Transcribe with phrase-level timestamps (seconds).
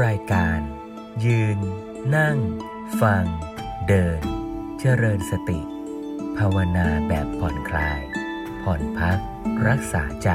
[0.00, 0.60] รายการ
[1.24, 1.58] ยืน
[2.16, 2.38] นั่ง
[3.00, 3.24] ฟัง
[3.88, 4.20] เดิน
[4.80, 5.60] เจริญสติ
[6.38, 8.00] ภาวนาแบบผ่อนคลาย
[8.62, 9.18] ผ่อนพัก
[9.68, 10.30] รักษาใจ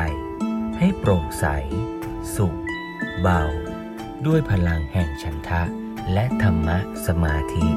[0.78, 1.46] ให้โปร่งใส
[2.36, 2.58] สุข
[3.22, 3.44] เบา
[4.26, 5.64] ด้วยพลังแห่งฉันทะ
[6.14, 6.78] และธรรมะ
[7.08, 7.68] สมาธิ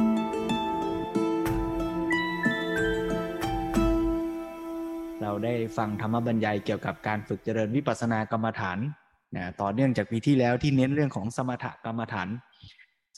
[5.20, 8.80] เราได้ฟังธรรมบรรยายเกี่ยวกับการฝึกเจริญวิปัสสนากรรมฐาน
[9.36, 12.28] นะต่อเนื่องจากปีที่แล้วที่เน้นเรื่องของสมถกรรมฐาน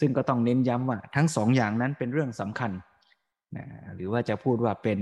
[0.01, 2.71] ซึ่งก็ต้องเน้นย้ำว่าทั้งสองอย่างนั้นเป็นเรื่องสำคัญ
[3.57, 3.65] นะ
[3.95, 4.99] หรือว่าจะพูดว่าเป็น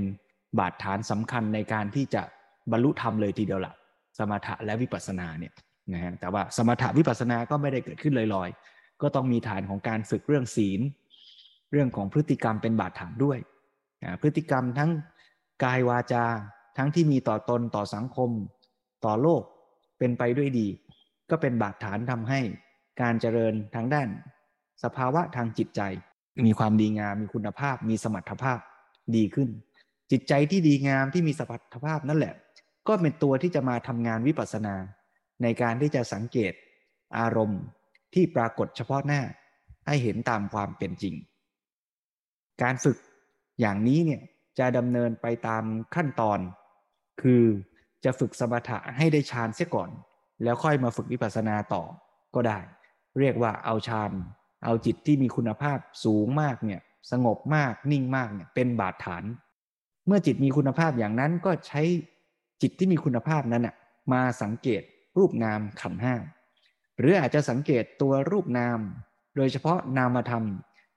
[0.58, 2.22] บาดฐานสำคัญในการที่จะ
[2.70, 3.74] บรรลุธรรมเลยทีเดียวละ
[4.18, 5.52] สมถะและวิปัสสนาเนี่ย
[5.92, 10.80] นะฮะแต่ว่าสมถะวิปัสสนาก็ไม่ได้เกิดขึ้นลอยๆ ก็ต้องมีฐานของการฝึกเรื่องศีล
[11.72, 13.38] เรื่องของพฤติกรรมเป็นบาดฐานด้วย
[14.02, 14.90] นะพฤติกรรมทั้ง
[15.64, 16.24] กายวาจา
[16.78, 18.30] ทั้งที่มีต่อตนต่อสังคม
[19.04, 19.42] ต่อโลก
[19.98, 20.68] เป็นไปด้วยดี
[21.30, 22.40] ก็เป็นบาดฐานทำให้
[23.00, 24.08] การเจริญทางด้าน
[24.84, 25.80] สภาวะทางจิตใจ
[26.46, 28.58] มีความดีงามมีคุณภาพ มีสมรรถภาพ
[29.16, 29.48] ดีขึ้น
[30.10, 32.34] จิตใจที่ดีงามที่มีสมรรถภาพนั่นแหละ
[32.88, 34.74] ก็เป็นตัวที่จะมาทำงานวิปัสสนา
[35.42, 36.52] ในการที่จะสังเกต
[37.18, 37.62] อารมณ์
[38.14, 39.22] ที่ปรากฏเฉพาะหน้า
[39.86, 41.14] ให้เห็นตามความเป็นจริง
[42.62, 42.96] การฝึก
[43.60, 44.22] อย่างนี้เนี่ย
[44.58, 45.64] จะดำเนินไปตาม
[45.94, 46.38] ขั้นตอน
[47.22, 47.42] คือ
[48.04, 49.90] จะฝึกสมถะให้ได้ฌานเสียก่อน
[50.42, 51.82] แล้วค่อยมาฝึกวิปัสสนาต่อ
[52.34, 52.58] ก็ได้
[53.18, 54.12] เรียกว่าเอาฌาน
[54.64, 59.24] เอาจิตที่มีคุณภาพสูงมากเนี่ยสงบมากนิ่งมากเนี่ยเป็นบาดฐาน
[60.06, 61.82] เมื่อจิตมีคุณภาพอย่างนั้นก็ใช้
[62.62, 63.74] จิตที่มีคุณภาพนั้นน่ะ
[64.12, 64.82] มาสังเกต
[65.18, 66.14] รูปนามขันห้า
[66.98, 68.78] หรืออาจจะสังเกตตัวรูปนาม
[69.36, 70.44] โดยเฉพาะนามธรรม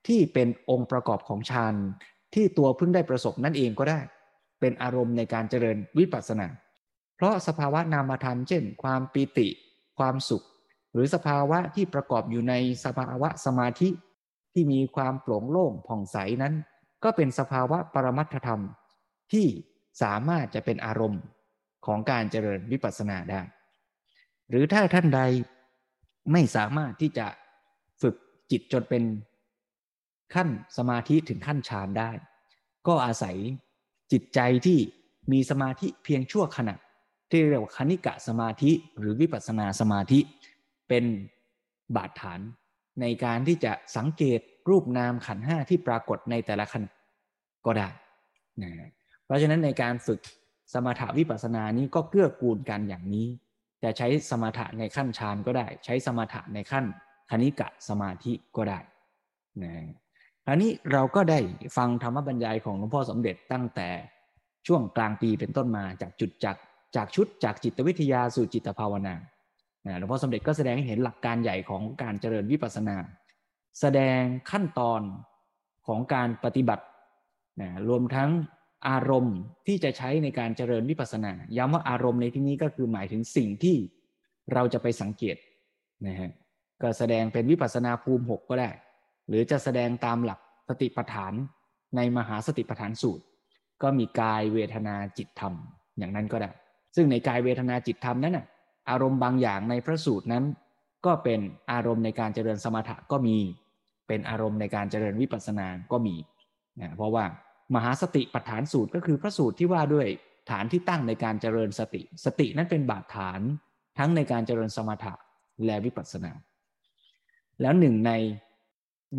[0.08, 1.76] ที่เป็นองค์ประกอบของฌาน
[2.34, 4.00] ที่ตัวเพิ่งได้ประสบนั่นเองก็ได้
[4.60, 6.48] เป็นอารมณ์ในการเจริญวิปัสสนา
[7.16, 9.48] เพราะสภาวะนามธรรมเช่น ความปิติ
[10.00, 10.44] ความสุข
[10.94, 12.54] หรือสภาวะที่ประกอบอยู่ใน
[12.86, 13.90] สภาวะสมาธิ
[14.54, 16.54] ที่มีความโปร่งโล่งผ่องใสนั้น
[17.04, 18.62] ก็เป็นสภาวะปรมัตถธรรม
[19.34, 19.48] ที่
[20.02, 21.22] สามารถจะเป็นอารมณ์
[21.86, 23.42] ของการเจริญวิปัสสนาได้
[24.50, 25.22] หรือถ้าท่านใด
[26.32, 27.28] ไม่สามารถที่จะ
[28.02, 28.16] ฝึก
[28.52, 29.04] จิตจนเป็น
[30.34, 32.12] ขั้นสมาธิถึงขั้นฌานได้
[32.88, 33.36] ก็อาศัย
[34.12, 34.80] จิตใจที่
[35.32, 36.76] มีสมาธิเพียงชั่วขณะ
[37.34, 40.20] ที่เรียกว่าคณิกะสมาธิหรือวิปัสนาสมาธิ
[40.90, 41.04] เป็น
[41.96, 42.40] บาดฐาน
[43.02, 44.40] ในการที่จะสังเกต
[44.70, 46.90] รูปนามขันห้าที่ปรากฏในแต่ละขณะ
[47.66, 47.90] ก็ได้
[48.62, 48.72] นะ
[49.26, 50.20] เพราะฉะนั้นในการฝึก
[50.74, 53.28] สมถาวิปัสสนานี้ก็เกื้อกูลกันอย่างนี้
[53.84, 56.86] จะใช้สมถะในขั้นฌานก็ได้ ใช้สมถะในขั้น
[57.30, 58.80] คณิกะสมาธิก็ได้
[59.64, 59.72] นะ
[60.46, 61.40] คราวนี้เราก็ได้
[61.78, 63.90] ฟังธรรมบรรยายของหลวงพ่อสมเด็จตั้งแต่
[64.68, 66.58] ช่วงกลางปีเป็นต้นมาจากจุดจาก
[66.96, 69.16] จากชุดจากจิตวิทยาสู่จิตภาวนา
[70.00, 72.98] หลวงพ่อสมเด็จก็แสดงให้เห็นหลักการใหญ่ของการเจริญวิปัสสนา
[73.80, 74.22] แสดง
[74.52, 75.02] ขั้นตอน
[75.88, 76.86] ของการปฏิบัติ
[77.90, 78.30] รวมทั้ง
[78.90, 79.38] อารมณ์
[79.68, 83.78] ที่จะใช้ในการเจริญวิปัสสนา ย้ำว่าอารมณ์ในที่นี้ก็คือหมายถึงสิ่งที่
[84.54, 85.38] เราจะไปสังเกต
[86.08, 86.32] นะฮะ
[86.82, 88.70] ก็แสดงเป็นวิปัสสนาภูมิหกก็ได้
[89.28, 90.40] หรือจะแสดงตามหลัก
[90.70, 91.34] สติปัฏฐาน
[91.96, 93.24] ในมหาสติปัฏฐานสูตร
[93.82, 95.54] ก็มีกายเวทนาจิตธรรม
[95.98, 96.50] อย่างนั้นก็ได้
[96.96, 98.46] ซึ่งในกายเวทนาจิตธรรมนั้นน่ะ
[98.90, 100.44] อารมณ์บางอย่างในพระสูตรนั้น
[101.06, 101.40] ก็เป็น
[101.72, 103.38] อารมณ์ในการเจริญสมถะก็มี
[104.08, 106.16] เป็นอารมณ์ในการเจริญวิปัสสนาก็มี
[106.82, 107.26] นะเพราะว่า
[107.76, 110.08] มหาสติปัฏฐานสูตรก็คือพระสูตรที่ว่าด้วย
[110.52, 113.42] ฐานที่ตั้งในการเจริญสติ สตินั้นเป็นบาดฐาน
[113.98, 115.14] ทั้งในการเจริญสมถะ
[115.66, 116.32] และวิปัสสนา
[117.62, 118.12] แล้วหนึ่งใน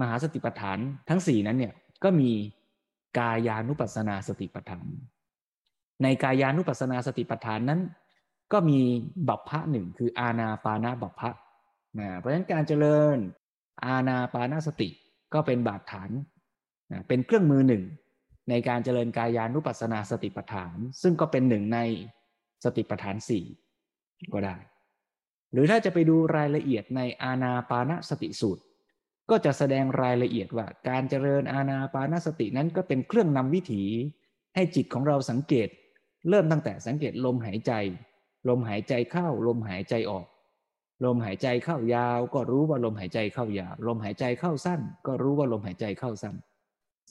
[0.00, 1.74] มหาสติปัฏฐานทั้งสี่นั้นเนี่ย
[2.04, 2.30] ก็มี
[3.18, 4.86] กายานุปัสสนาสติปัฏฐาน
[6.02, 7.80] ในกายานุปัสสนาสติปัฏฐานนั้น
[8.52, 8.80] ก็มี
[9.28, 11.30] บัพพะหนึ่งคืออาณาปานาบัพพะ
[11.98, 13.16] นะเพราะฉะนั้นการเจริญ
[13.86, 14.88] อาณาปานาสติ
[15.34, 16.10] ก็เป็นบาดฐาน
[16.92, 17.82] นะเป็นเครื่องมือหนึ่ง
[18.50, 21.78] ในการเจริญกายานุปัสสนาสติปัฏฐาน ซึ่งก็เป็นหนึ่งใน
[22.64, 23.44] สติปัฏฐานสี่
[24.32, 24.56] ก็ได้
[25.52, 28.62] หรือถ้าจะไปดูรายละเอียดในอาณาปานาสติสูตร
[29.30, 33.84] ก็จะแสดงรายละเอียดว่า การเจริญอาณาปานาสตินั้นก็เป็นเครื่องนำวิถี
[34.54, 35.68] ให้จิตของเราสังเกต
[36.28, 37.72] เริ่มตั้งแต่สังเกตลมหายใจ
[38.48, 40.26] ลมหายใจเข้า ลมหายใจออก
[41.04, 46.36] ลมหายใจเข้ายาว ก็รู้ว่าลมหายใจเข้ายาว ลมหายใจเข้าสั้น ก็รู้ว่าลมหายใจเข้าสั้น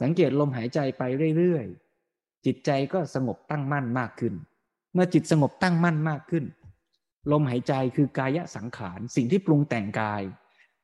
[0.02, 1.04] สังเกตลมหายใจไป
[1.38, 4.34] เรื่อยๆจิตใจก็สงบตั้งมั่นมากขึ้น
[4.94, 6.46] เมื่อจิตสงบตั้งมั่นมากขึ้น
[7.32, 10.24] ลมหายใจคือกายสังขารสิ่งที่ปรุงแต่งกาย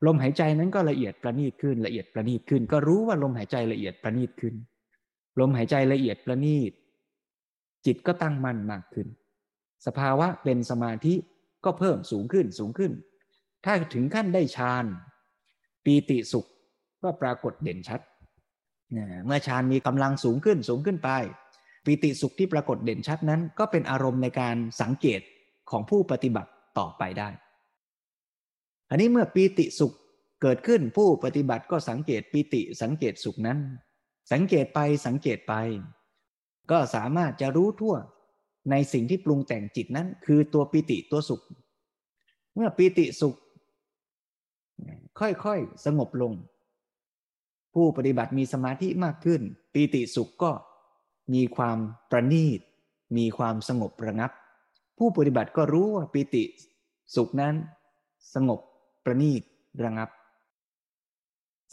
[0.06, 4.54] ลมหายใจนั้นก็ละเอียดประณีตขึ้นละเอียดประณีตขึ้น ก็รู้ว่าลมหายใจละเอียดประณีตขึ้น
[5.40, 6.72] ลมหายใจละเอียดประณีต
[7.86, 9.06] จิตก็ตั้งมั่นมากขึ้น
[9.86, 11.14] สภาวะเป็นสมาธิ
[11.64, 12.92] ก็เพิ่มสูงขึ้นสูงขึ้น
[13.64, 14.84] ถ้าถึงขั้นได้ฌาน
[15.84, 16.46] ปีติสุข
[17.02, 18.00] ก็ปรากฏเด่นชัด
[19.26, 21.10] เมื่อฌานมีกำลังสูงขึ้นสูงขึ้นไป
[21.84, 25.20] ปีติสุขที่ปรากฏเด่นชัดนั้น ก็เป็นอารมณ์ในการสังเกต
[25.70, 27.28] ของผู้ปฏิบัติต่อไปได้
[28.90, 29.92] อันนี้เมื่อปีติสุข
[30.42, 33.58] เกิดขึ้นผู้ปฏิบัติก็สังเกตปีติสังเกตสุขนั้น
[34.32, 35.54] สังเกตไปสังเกตไป
[36.70, 37.94] ก็สามารถจะรู้ทั่ว
[38.70, 41.42] ในสิ่งที่ปรุงแต่งจิตนั้น คือตัวปีติตัวสุข
[42.54, 43.36] เมื่อปีติสุข
[45.20, 46.32] ค่อยๆ สงบลง
[47.74, 49.40] ผู้ปฏิบัติมีสมาธิมากขึ้น
[49.72, 50.52] ปีติสุขก็
[51.34, 51.78] มีความ
[52.10, 52.60] ประณีต
[53.16, 54.30] มีความสงบระงับ
[54.98, 56.44] ผู้ปฏิบัติก็รู้ว่าปีติ
[57.14, 57.54] สุขนั้น
[58.34, 58.60] สงบ
[59.04, 59.42] ประณีต
[59.84, 60.08] ระงับ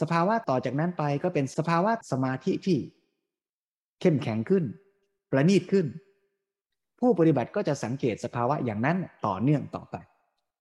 [0.01, 2.79] สภาวะต่อจากนั้นไปก็เป็นสภาวะสมาธิที่
[4.01, 4.63] เข้มแข็งขึ้น
[5.31, 5.85] ประณีตขึ้น
[7.00, 9.95] ผู้ปฏิบัติก็จะสังเกตสภาวะอย่างนั้นต่อเนื่องต่อไป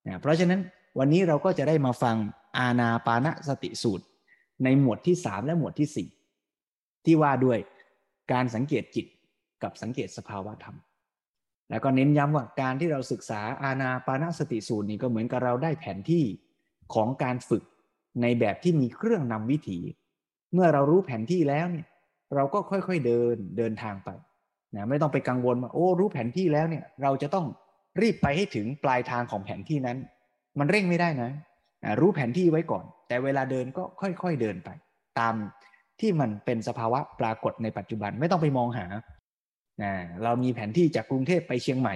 [0.07, 0.61] นะเพราะฉะนั้น
[0.99, 2.15] วันนี้เราก็จะได้มาฟัง
[2.57, 4.05] อาณาปานสติสูตร
[4.63, 6.07] ในหมวดที่สามและหมวดที่สี่
[7.05, 7.59] ที่ว่าด้วย
[8.31, 9.05] การสังเกตจิต
[9.63, 10.77] กับสังเกตสภาวะธรรม
[11.69, 16.25] แล้วก็เน้นย้ำว่าการที่เราศึกษาอาณาปานสติสูตรนี้ก็เหมือนกับเราได้แผนที่
[16.93, 17.63] ของการฝึก
[18.21, 19.79] ในแบบที่มีเครื่องนำวิถี
[20.53, 21.87] เมื่อเรารู้แผนที่แล้วเนี่ย
[22.35, 24.09] เราก็ค่อยๆเดินเดินทางไป
[24.77, 27.45] นะไม่ต้องไปกังวลว่าโอ้รู้แผนที่แล้วเนี่ย เราจะต้อง
[28.01, 29.97] รีบไปให้ถึงปลายทางของแผนที่นั้น
[30.59, 31.31] มันเร่งไม่ได้นะ
[31.99, 34.69] รู้แผนที่ไว้ก่อน แต่เวลาเดินก็ค่อยๆเดินไป
[35.19, 35.35] ตาม
[35.99, 38.85] ที่มันเป็นสภาวะปรากฏในปัจจุบันไม่ต้องไปมองหา
[39.83, 39.93] นะ
[40.23, 41.95] เรามีแผนที่จากกรุงเทพไปเชียงใหม่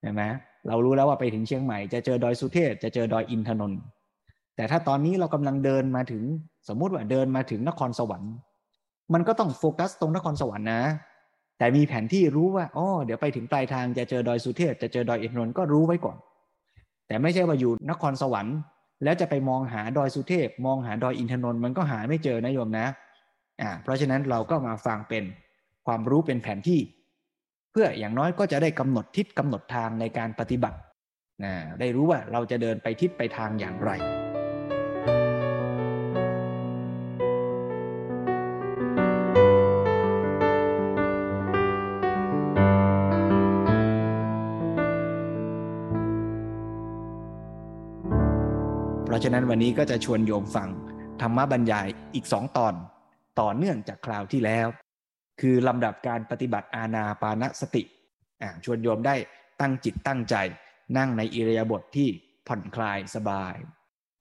[0.00, 0.22] ใช่ไหม
[0.68, 3.80] เรารู้แล้วว่าไปถึงเชียงใหม่จะเจอดอยสุเทพจะเจอดอยอินทนนท์
[4.56, 6.22] แต่ถ้าตอนนี้เรากำลังเดินมาถึง
[6.68, 8.32] สมมุติว่าเดินมาถึงนครสวรรค์
[9.14, 10.82] มันก็ต้องโฟกัสตรงนครสวรรค์นะ
[11.60, 16.16] แต่มีแผนที่รู้ว่าอ๋อเดี๋ยวไปถึงปลายทางจะเจอดอยสุเทพจะเจอดอยอินทนนท์ก็รู้ไว้ก่อน
[17.08, 18.56] แต่ไม่ใช่ว่าอยู่นครสวรรค์
[19.04, 22.86] แล้วจะไปมองหาดอยสุเทพ มองหาดอยอินทนนท์มันก็หาไม่เจอนะโยมนะ
[23.62, 25.24] อ่าเพราะฉะนั้นเราก็มาฟังเป็น
[25.86, 26.80] ความรู้เป็นแผนที่
[27.72, 30.78] เพื่ออย่างน้อยก็จะได้กำหนดทิศกำหนดทางในการปฏิบัติ
[31.44, 33.92] นะได้รู้ว่าเราจะเดินไปทิศไปทางอย่างไร
[49.20, 50.68] ราะฉะนั้นวันนี้ก็จะชวนโยมฟัง
[51.22, 52.74] ธรรมบรรยายอีกสองตอน
[53.40, 54.66] ต่อเนื่องจากคราวที่แล้ว
[55.40, 57.82] คือลำดับการปฏิบัติอาณาปานสติ
[58.64, 59.16] ชวนโยมได้
[59.60, 60.36] ตั้งจิตตั้งใจ
[60.98, 62.08] นั่งในอิริยาบถทที่
[62.48, 63.54] ผ่อนคลายสบาย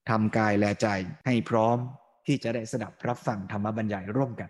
[0.10, 0.88] ทำกายแลใจ
[1.26, 1.78] ให้พร้อม
[2.28, 4.50] ที่จะได้สดับรับฟังธรรมบรรยายร่วมกัน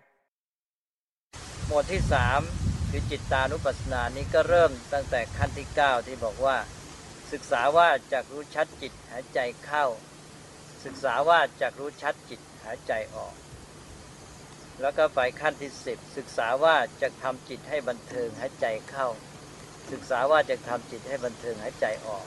[1.68, 2.42] หมวดที่สาม
[2.90, 6.58] คือจิตตานุปัสสนานี้ก็เริ่มตั้งแต่ขั้นที่เก้าที่บอกว่า
[7.32, 9.86] ศึกษาว่าจากรู้ชัดจิตหายใจเข้า
[10.86, 13.34] ศึกษาว่าจากรู้ชัดจิตหายใจออก
[14.82, 19.08] แล้วก็ไปขั้นที่สิบศึกษาว่าจะทำจิตให้บันเทิงหายใจเข้า
[19.92, 22.26] ศึกษาว่าจะทำจิตให้บันเทิงหายใจออก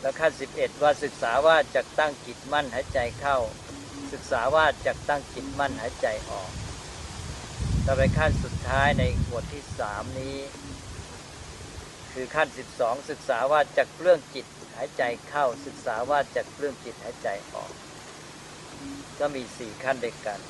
[0.00, 3.38] แล้วขั้นสิบเอ็ดว่าศึกษาว่าจะตั้งจิตมั่นหายใจเข้า
[4.12, 6.50] ศึกษาว่าจะตั้งจิตมั่นหายใจออก
[7.86, 9.02] ต่อไปขั้นสุดท้ายใน
[9.32, 10.38] บทที่สามนี้
[12.12, 17.72] คือขั้นสิบสองศึกษาว่าจะเรื่องจิต หายใจเข้าศึกษาว่าจะเรื่องจิตหายใจออก
[19.18, 20.40] ก็มีสี่ขั้นด้วยกัน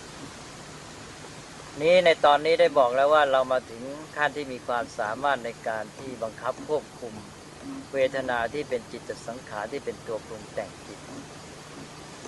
[1.83, 3.83] นี้ในตอนนี้ได้บอกแล้วว่าเรามาถึง
[4.17, 7.15] ขั้นที่มีความสามารถในการที่บังคับควบคุม
[7.93, 10.99] เวทนาที่เป็นจิตสังขารที่เป็นตัวปรุงแต่งจิต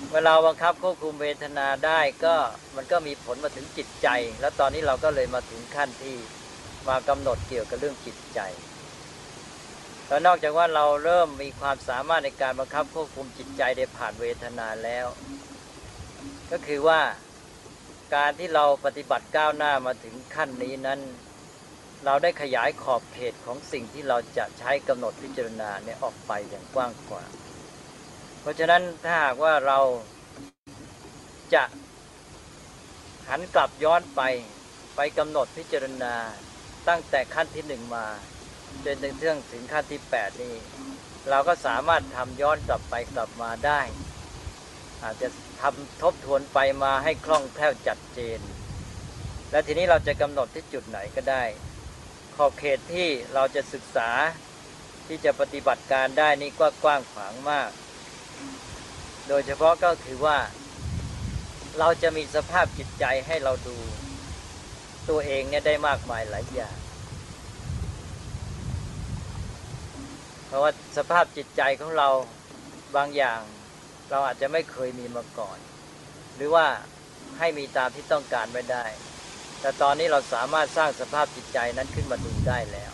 [0.09, 2.35] เมื่อเราบังคับควบคุมเวทนาได้ก็
[2.76, 4.09] มันก็มีผลมาถึงจิตใจ
[4.41, 6.17] แล้วตอนนี้เราก็เลยมาถึงขั้นที่
[6.88, 8.41] มากำหนดเกี่ยวกับเรื่องจิตใจ
[10.09, 15.07] แล้วนอกจากว่าเราเริ่มมีความสามารถในการบังคับควบคุมจิตใจได้ผ่านเวทนาแล้ว
[16.51, 17.01] ก็คือว่า
[18.15, 21.01] การที่เราปฏิบัติก้าวหน้ามาถึงขั้นนี้นั้น
[22.05, 27.25] เราได้ขยายขอบเขตของสิ่งที่เราจะใช้กำหนดพิจารณาเนี่ยออกไปอย่างกว้างกว่า
[28.41, 29.79] เพราะฉะนั้นถ้าหากว่าเรา
[31.55, 31.65] จะ
[33.29, 34.23] หันกลับย้อนไป
[34.97, 36.15] ไปกำหนดพิจารณา
[36.89, 38.07] ตั้งแต่ขั้นที่หนึ่งมา
[38.85, 40.56] จนถึงเรื่องถึงขั้นที่แปดนี้
[41.30, 43.80] เราก็สามารถทำย้อนกลับไปกลับมาได้
[45.02, 45.28] อาจจะ
[45.61, 48.40] ทำทบทวนไปมาให้คล่องแคล่วจัดเจน
[49.50, 51.45] และทีนี้เราจะกำหนดที่จุดไหนก็ได้
[52.37, 54.11] ขอบเขตที่เราจะศึกษา
[55.06, 57.71] ที่จะปฏิบัติการได้นี่ก็กว้างขวางมาก
[59.28, 60.38] โดยเฉพาะก็คือว่า
[61.78, 63.76] เราจะมีสภาพจิตใจให้เราดู
[65.09, 66.76] ตัวเองเนี่ยได้มากมายหลายอย่าง
[70.47, 72.09] เพราะว่าสภาพจิตใจของเรา
[72.97, 73.41] บางอย่าง
[74.11, 75.59] เราอาจจะไม่เคยมีมาก่อน
[76.37, 76.67] หรือว่า
[77.38, 78.85] ให้มีตามที่ต้องการไม่ได้
[79.61, 82.93] แต่ตอนนี้เราสามารถสร้างสภาพจิตใจนั้นขึ้นมาดูได้แล้ว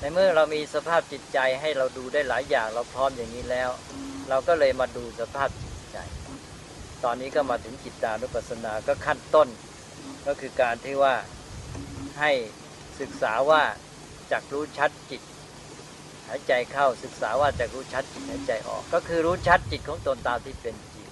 [0.00, 3.70] ในเมื่อเรามีสภาพจิตใจให้เราดูได้หลายอย่าง เราพร้อมอย่างนี้แล้ว
[4.28, 5.98] เราก็เลยมาดูสภาพจิตใจ
[7.04, 9.48] ตอนนี้ก็มาถึงจิตตานุปัสสนาก็ขั้นต้น
[10.26, 11.14] ก็คือการที่ว่า
[12.20, 12.32] ให้
[13.00, 13.62] ศึกษาว่า
[14.32, 15.22] จักรู้ชัดจิต
[16.28, 21.08] หายใจเข้าศึกษาว่าจักรู้ชัดจิตหายใจออก ก็คือรู้ชัดจิตของตนตามที่เป็นจริง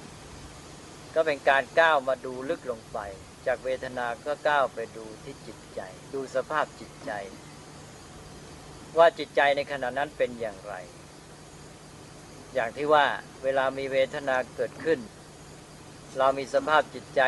[1.15, 2.99] ก็เป็นการก้าวมาดูลึกลงไป
[3.47, 5.81] จากเวทนาก็ก้าวไปดูที่จิตใจ
[6.15, 7.11] ดูสภาพจิตใจ
[8.99, 10.75] ว่าจิตใจในขณะนั้นเป็นอย่างไร
[12.55, 13.07] อย่างที่ว่า
[13.43, 14.99] เวลามีเวทนาเกิดขึ้น
[16.19, 17.23] เรามีสภาพจิตใจ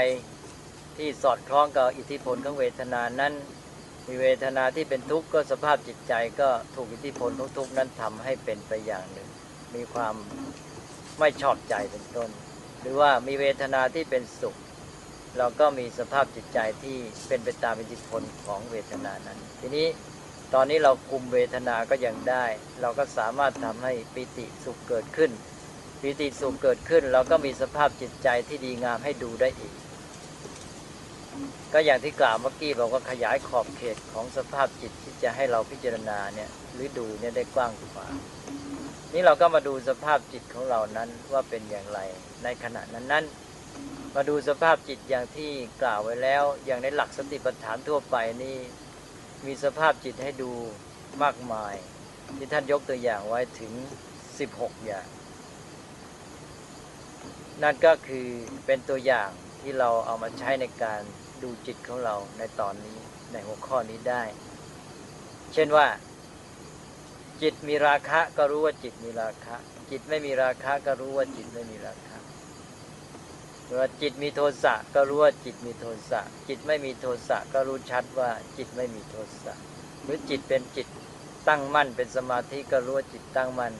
[0.96, 3.32] ที่สอดคล้องกับอิทธิพลของเวทนานั้น
[4.06, 9.28] มีเวทนาที่เป็นทุกข์ก็สภาพจิตใจก็ถูกอิทธิพลของทุกข์นั้นทำให้เป็นไปอย่างหนึ่ง
[9.74, 10.14] มีความ
[11.18, 12.30] ไม่ชอบใจเป็นต้น
[12.80, 14.56] หรือว่ามีเวทนาที่เป็นสุข
[15.38, 16.96] เราก็มีสภาพจิตใจที่
[17.28, 19.86] เป็นไปตามอิทธิพลของเวทนานั้น ทีนี้
[20.54, 22.44] ตอนนี้เราคุมเวทนาก็ยังได้
[22.80, 25.30] เราก็สามารถทำให้ปิติสุขเกิดขึ้น
[26.00, 29.74] ปิติสุขเกิดขึ้น เราก็มีสภาพจิตใจที่ดีงามให้ดูได้อีก
[31.72, 38.06] ก็อย่างที่กล่าวเมื่อกี้บอกว่าขยายขอบเขตของสภาพจิตที่จะให้เราพิจารณาเนี่ยหรือดูเนี่ยได้กว้างกว่า
[39.12, 42.00] นี่เราก็มาดูสภาพจิตของเรานั้นว่าเป็นอย่างไร
[42.44, 43.24] ในขณะนั้นนั้น
[44.14, 45.50] มาดูสภาพจิตอย่างที่
[45.82, 48.58] กล่าวไว้แล้ว อย่างในหลักสติปัฏฐานทั่วไปนี่
[49.46, 50.52] มีสภาพจิตให้ดู
[51.22, 51.74] มากมาย
[52.36, 53.72] ที่ท่านยกตัวอย่างไว้ถึง
[54.28, 55.06] 16 อย่าง
[57.62, 58.28] นั่นก็คือ
[58.66, 61.00] เป็นตัวอย่างที่เราเอามาใช้ในการ
[61.44, 62.98] ดูจิตของเราในตอนนี้
[63.32, 64.22] ในหัวข้อนี้ได้
[65.52, 65.86] เช่นว่า
[67.42, 69.56] จิตมีราคะก็รู้ว่าจิตมีราคะ
[69.90, 72.18] จิตไม่มีราคะก็รู้ว่าจิตไม่มีราคะ
[73.64, 79.54] หรือว่าจิตมีโทสะก็รู้ว่าจิตมีโทสะ จิตไม่มีโทสะก็รู้ชัดว่าจิตไม่มีโทสะ
[80.02, 80.86] หรือจิตเป็นจิต
[81.48, 83.72] ตั้งมั่นเป็นสมาธิก็รู้ว่าจิตตั้งมั่น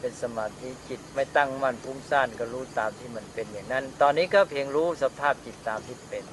[0.00, 6.24] เป็นสมาธิจิตไม่ตั้งมั่นฟุ้งซ่านก็รู้ตามที่มันเป็นอย่างนั้น ตอนนี้ก็เพียงรู้สภาพจิตตามที่เป็น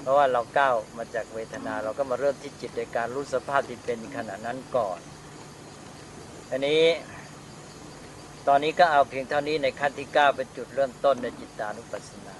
[0.00, 4.98] เพราะว่าเราก้าวมาจากเวทนา เราก็มาเริ่มที่จิตในการรู้สภาพที่เป็นขณะนั้นก่อน
[6.50, 6.84] อันนี้
[8.48, 12.36] ตอนนี้ก็เอาเพียงเท่านี้ในขั้นที่ 9 เป็นจุดเริ่มต้นในจิตานุปัสสนา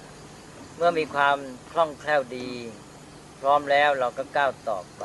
[0.75, 1.37] เมื่อมีความ
[1.71, 2.49] คล่องแคล่วดี
[3.39, 5.03] พร้อมแล้วเราก็ก้าวต่อไป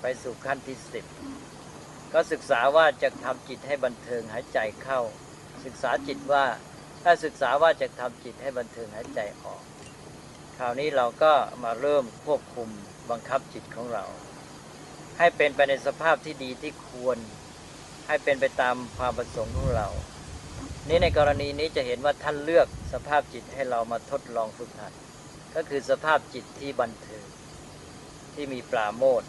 [0.00, 1.04] ไปสู่ขั้นที่สิบ
[2.12, 5.00] ก็ศึกษาว่าจะทำจิตให้บันเทิงหายใจเข้า
[5.64, 6.44] ศึกษาจิตว่า
[7.02, 9.62] ถ้าศึกษาว่าจะทำจิตให้บันเทิงหายใจออก
[10.58, 11.32] คราวนี้เราก็
[11.64, 12.68] มาเริ่มควบคุม
[13.10, 14.04] บังคับจิตของเรา
[15.18, 17.18] ให้เป็นไปในสภาพที่ดีที่ควร
[18.06, 19.88] ให้เป็นไปตามความประสงค์ของเรา
[20.88, 24.92] นี่ในกรณีนี้จะเห็นว่าท่านเลือกสภาพจิตให้เรามาทดลองฝึกหัด
[25.54, 27.26] ก็คือสภาพจิตที่บันเทิง
[28.34, 29.22] ที่มีปราโมท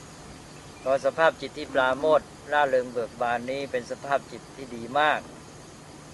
[0.80, 2.22] เพราะสภาพจิตที่ปราโมท
[2.52, 5.20] ร่าเริงเบิกบานนี้เป็นสภาพจิตที่ดีมาก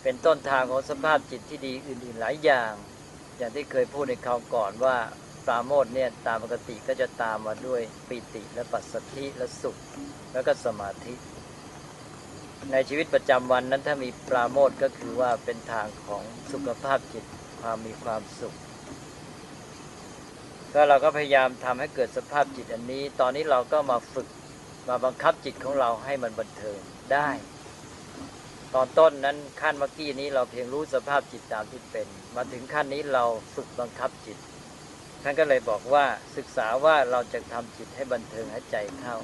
[0.03, 2.73] เป็นต้นทางของสภาพจิตที่ดีอื่นๆหลายอย่าง
[3.37, 4.97] อย่างที่เคยพูดในคราวก่อนว่า
[5.45, 9.77] ปราโมทเนี่ยตามปกติก็จะตามมาด้วยปิติและปัสสธิและสุข
[10.33, 11.13] แล้วก็สมาธิ
[12.71, 17.25] ในชีวิตประจำวันนั้นถ้ามีปราโมทก็คือว่าเป็นทางของสุขภาพจิต
[17.61, 18.55] ความมีความสุข
[20.73, 24.27] ก็เราก็พยายามทำให้เกิดสภาพจิตอันนี้ ตอนนี้เราก็มาฝึก
[24.89, 26.79] มาบังคับจิตของเราให้มันบันเทิง
[27.13, 27.29] ได้
[28.75, 33.23] ตอนต้นนั้นขั้นเมื่อกี้นี้เราเพียงรู้สภาพจิตตามที่เป็น มาถึงขั้นนี้เรา
[33.55, 34.37] ฝึกบังคับจิต
[35.23, 36.05] ท่านก็เลยบอกว่า
[36.37, 39.17] ศึกษาว่าเราจะทำจิตให้บันเทิงหายใจเข้า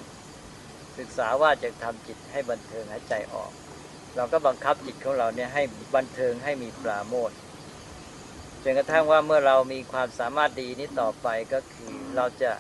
[1.00, 3.52] ศึกษาว่าจะทำจิตให้บันเทิงหายใจออก
[4.16, 5.64] เราก็บังคับจิตของเราเนี่ยให้
[5.96, 7.32] บันเทิงให้มีปราโมท
[8.64, 12.52] จนกระทั่งว่าเมื่อเรามีความสามารถดีนี้ต่อไปก็คือเราจะ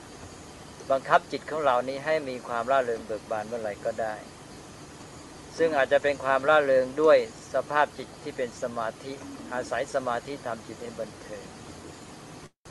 [0.91, 4.15] บังคับจิตของเรานี้ให้มีความร่าเริงเบิกบานเมื่อไหร่ก็ได้
[5.57, 7.17] ซึ่งอาจจะเป็นความร่าเริงด้วย
[7.53, 9.13] สภาพจิตที่เป็นสมาธิ
[9.53, 11.45] อาศัยสมาธิทำจิตให้บันเทิง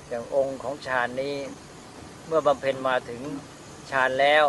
[0.09, 1.37] อย่างองค์ของฌานนี้
[2.27, 3.23] เมื่อบำเพ็ญมาถึง
[3.91, 4.45] ฌานแล้ว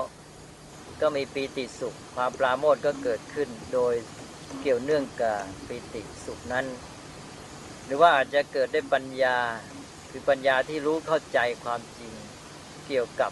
[1.01, 3.93] ก็มีปีติสุข ความปราโมทก็เกิดขึ้นโดย
[4.61, 6.65] เกี่ยวเนื่องกับปีติสุขนั้น
[7.85, 9.37] หรือว่าอาจจะเกิดได้ปัญญา
[10.09, 12.13] คือปัญญาที่รู้เข้าใจความจริง
[12.87, 13.31] เกี่ยวกับ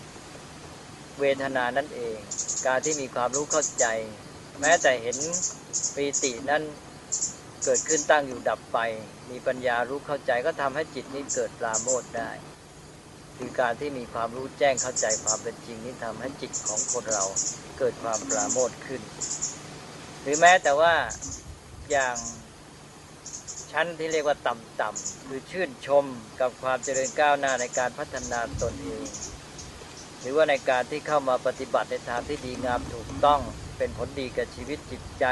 [1.19, 2.17] เวทนานั่นเอง
[2.65, 3.85] การที่มีความรู้เข้าใจ
[4.61, 5.17] แม้แต่เห็น
[5.95, 6.63] ปีตินั้น
[7.63, 8.79] เกิดขึ้นตั้งอยู่ดับไป
[9.29, 12.31] มีปัญญารู้เข้าใจก็ทำให้จิตนี้เกิดปราโมทได้
[13.37, 17.25] คือการที่มีความรู้แจ้งเข้าใจความเป็นจริงนี้ทำให้จิตของคนเรา
[17.77, 19.01] เกิดความปราโมทขึ้น
[20.21, 20.93] หรือแม้แต่ว่า
[21.91, 22.17] อย่าง
[23.71, 26.05] ชั้นที่เรียกว่าต่ำๆคือชื่นชม
[26.39, 29.07] กับความเจริญก้าวหน้าในการพัฒนาตนเอง
[30.21, 33.41] หรือว่าในการที่เข้ามาปฏิบัติในทางที่ดีงามถูกต้อง
[33.79, 35.25] เป็นผลดีกับชีวิตจิตใจ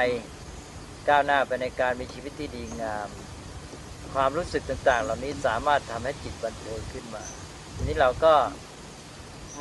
[1.10, 3.10] ก้าวหน้าไปในการมีชีวิตที่ดีงาม
[4.14, 7.24] ความรู้สึกต่างๆ เหล่านี้สามารถทำให้จิตบันเทิงขึ้นมา
[7.76, 8.34] ทีนี้เราก็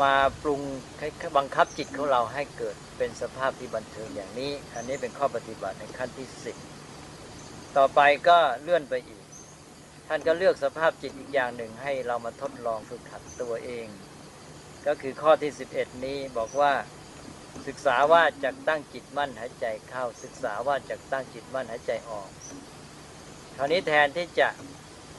[0.02, 0.12] มา
[0.42, 0.60] ปรุง
[1.36, 6.56] บังคับจิตของเราให้เกิดเป็นสภาพที่บันเทิงอย่างนี้ อันนี้เป็นข้อปฏิบัติในขั้นที่สิบ
[7.76, 9.22] ต่อไปก็เลื่อนไปอีก
[10.08, 13.86] ท่านก็เลือกสภาพจิตอีกอย่างหนึ่งให้เรามาทดลองฝึกขัดตัวเอง
[14.86, 16.72] ก็คือข้อที่ 11 นี้บอกว่า
[17.66, 22.28] ศึกษาว่าจะตั้งจิตมั่นหายใจเข้า ศึกษาว่าจะตั้งจิตมั่นหายใจออก
[23.56, 24.48] คราวนี้แทนที่จะ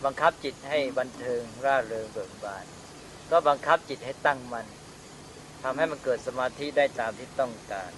[0.06, 2.65] บังคับจิตให้บันเทิงร่าเริงเบิกบาน
[3.32, 4.67] ก็บังคับจิตให้ตั้งมัน่น
[5.63, 7.91] ทำให้มันเกิดสมาธิได้ตามที่ต้องการ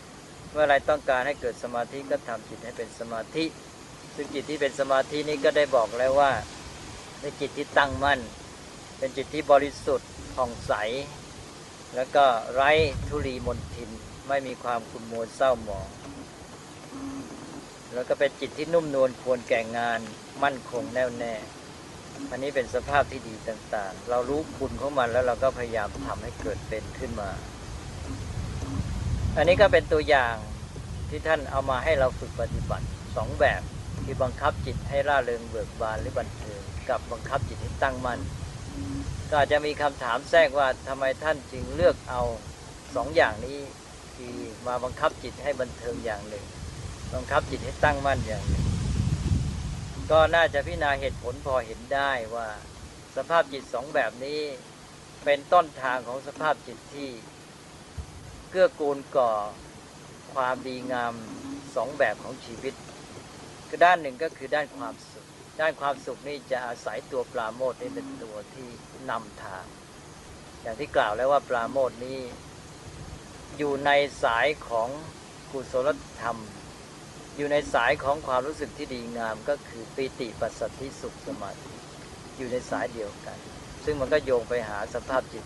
[0.51, 3.45] เมื่อไรต้องการให้เกิดสมาธิก็ทำจิตให้เป็นสมาธิ
[4.15, 6.31] ซึ่งจิตที่เป็นสมาธินี้ก็ได้บอกแล้วว่า
[7.19, 8.19] เป็นจิตที่ตั้งมั่น
[8.97, 10.73] เป็นจิตที่บริสุทธิ์ผ่องใส
[11.95, 12.71] แล้วก็ไร้
[13.07, 13.91] ทุลีมนทิน
[14.29, 15.89] ไม่มีความขุ่นมัวเศร้าหมอง
[17.93, 19.99] แล้วก็เป็นจิตที่นุ่มนวลควรแก่งาน
[20.43, 21.33] มั่นคงแน่วแน่
[22.31, 27.29] อันนี้เป็นสภาพที่ดีต่างๆ เรารู้คุณของมันแล้วเราก็พยายามทำให้เกิดเป็นขึ้นมา
[29.37, 30.35] อันนี้ก็เป็นตัวอย่าง
[31.09, 33.61] ที่ท่านเอามาให้เราฝึกปฏิบัติสองแบบ
[34.03, 38.19] คือบังคับจิตให้ร่าเริงเบิกบานหรือบันเทิงกับบังคับจิตให้ตั้งมัน่น
[39.29, 42.21] ก็อาจจะมีคำถามแทรกว่าทำไมท่านจึงเลือกเอา
[42.95, 43.59] สองอย่างนี้
[44.23, 46.45] คือมาบังคับจิตให้บันเทิงอย่างหนึ่ง
[47.13, 48.65] บังคับจิตให้ตั้งมั่นอย่างหนึ่ง
[50.11, 52.47] ก็น่าจะพิจารณาเหตุผลพอเห็นได้ว่า
[53.15, 54.41] สภาพจิตสองแบบนี้
[55.25, 57.09] เป็นต้นทางของสภาพจิตที่
[58.49, 59.31] เกื้อกูลก่อ
[60.33, 61.13] ความดีงาม
[61.75, 62.73] สองแบบของชีวิต
[63.69, 65.25] ก็ด้านหนึ่งก็คือด้านความสุข
[65.61, 68.67] ด้านความสุขนี่จะอาศัยตัวปราโมทนี่เป็นตัวที่
[69.09, 69.65] นำทาง
[70.61, 72.19] อย่างที่กล่าวแล้วว่าปราโมทนี้
[73.57, 73.91] อยู่ใน
[74.23, 74.89] สายของ
[75.51, 75.89] กุศล
[76.21, 76.37] ธรรม
[77.37, 81.73] อยู่ในสายของความรู้สึกที่ดีงามก็คือปีติปัสสัทธิสุขสมาธิ
[82.37, 83.37] อยู่ในสายเดียวกัน
[83.85, 85.43] ซึ่งมันก็โยงไปหาสภาพจิต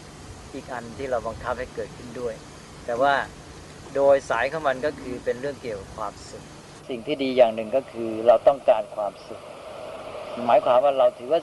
[0.54, 2.34] อีกอันที่เราบังคับให้เกิดขึ้นด้วย
[2.86, 3.14] แต่ว่า
[3.96, 6.44] โดยสายของมันก็คือเป็นเรื่องเกี่ยวกับความสุข
[6.90, 9.42] สิ่งที่ดีอย่างหนึ่งก็คือเราต้องการความสุข
[10.46, 11.42] หมายความว่าเราถือว่า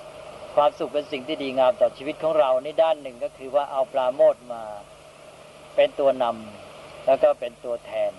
[0.57, 4.63] ความสุขเป็นสิ่งที่ดีงามต่อชีวิตของเราในด้านหนึ่งก็คือว่าเอาปราโมทมา
[5.83, 8.13] เป็นตัวนำแล้วก็เป็นตัวแทน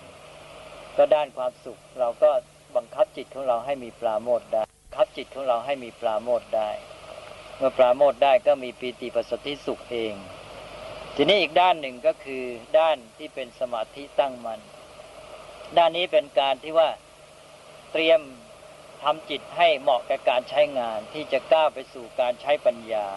[0.98, 2.32] ก็ด้านความสุข เราก็
[2.76, 4.64] บังคับจิตของเราให้มีปราโมทได้
[4.96, 6.70] คับจิตของเราให้มีปราโมทได้
[7.58, 10.14] เมื่อปราโมทได้ก็มีปีติปัสสติสุขเอง
[11.16, 12.44] ทีนี้อีกด้านหนึ่งก็คือ
[12.80, 14.60] ด้านที่เป็นสมาธิตั้งมัน
[15.78, 16.90] ด้านนี้เป็นการที่ว่า
[17.92, 18.20] เตรียม
[19.04, 23.08] ทำจิตให้เหมาะกับการใช้งานที่จะก้าวไปสู่การใช้ปัญญา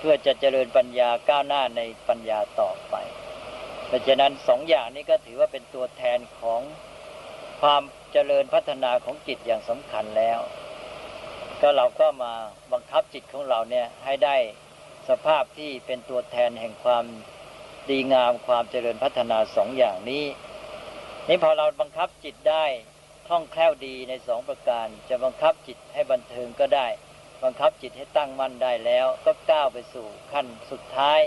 [0.00, 2.94] เพื่อจะเจริญปัญญาก้าวหน้าในปัญญาต่อไป
[3.90, 6.60] ดังนั้นสองอย่างนี้ก็ถือว่าเป็นตัวแทนของ
[7.60, 7.82] ความ
[8.12, 10.38] เจริญพัฒนาของจิตอย่างสำคัญแล้ว
[11.60, 12.32] ก็เราก็มา
[12.72, 14.36] บังคับจิตของเราเนี่ยให้ได้
[15.08, 17.04] สภาพที่เป็นตัวแทนแห่งความ
[17.90, 20.24] ดีงามความเจริญพัฒนาสองอย่างนี้
[21.28, 22.64] นี่พอเราบังคับจิตได้
[23.26, 26.88] คล่องแคล่วดีในสองประการ จะบังคับจิตให้บันเทิงก็ได้
[27.42, 31.20] บังคับจิตให้ตั้งมั่นได้แล้ว ก็ก้าวไปสู่ขั้นสุดท้าย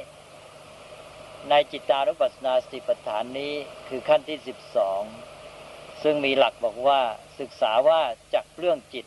[1.50, 3.54] ในจิตานุปัสสนาสติปัฏฐานนี้
[3.88, 5.02] คือขั้นที่สิบสอง
[6.04, 7.02] ซึ่งมีหลักบอกว่า
[7.40, 8.02] ศึกษาว่า
[8.34, 9.06] จักเรื่องจิต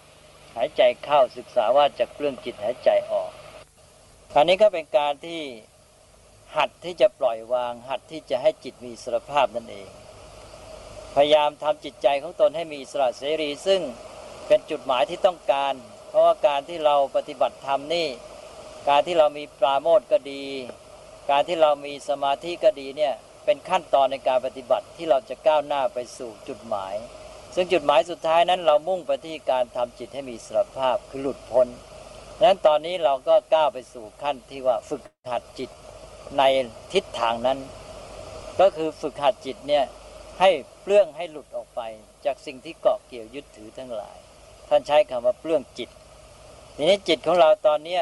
[0.57, 3.31] หายใจเข้าศึกษาว่าจักเรื่องจิตหายใจออก
[4.35, 5.43] อันนี้ก็เป็นการที่
[6.57, 9.89] หัดที่จะปล่อยวาง หัดที่จะให้จิตมีสรภาพนั่นเอง
[11.15, 13.81] พยายามทำจิตใจของตนให้มีสระเสรีซึ่ง
[14.47, 15.75] เป็นจุดหมายที่ต้องการ
[16.17, 18.09] ราะว่าการที่เราปฏิบัติธรรมนี่
[18.89, 20.45] การที่เรามีปราโมทก็ดี
[21.31, 26.95] การที่เรามีสมาธิก็ดีเนี่ยเป็นขั้นตอนในการปฏิบัติที่เราจะก้าวหน้าไปสู่จุดหมาย
[27.55, 31.69] ซึ่งจุดหมายสุดท้ายนั้นเรามุ่งไปที่การทำจิตให้มีสรภาพคือหลุดพ้น
[32.43, 35.71] นั้นตอนนี้เราก็ก้าวไปสู่ขั้นที่ว่าฝึกหัดจิต
[36.39, 36.43] ใน
[36.93, 37.59] ทิศทางนั้น
[38.61, 39.85] ก็คือฝึกหัดจิตเนี่ย
[40.41, 40.51] ให้
[40.83, 41.81] เปลื้องให้หลุดออกไป
[42.25, 44.19] จากสิ่งที่เกาะเกี่ยวยึดถือทั้งหลาย
[44.69, 45.91] ท่านใช้คำว่าเปลื้องจิต
[46.79, 48.01] ทีนี้จิตของเราตอนเนี้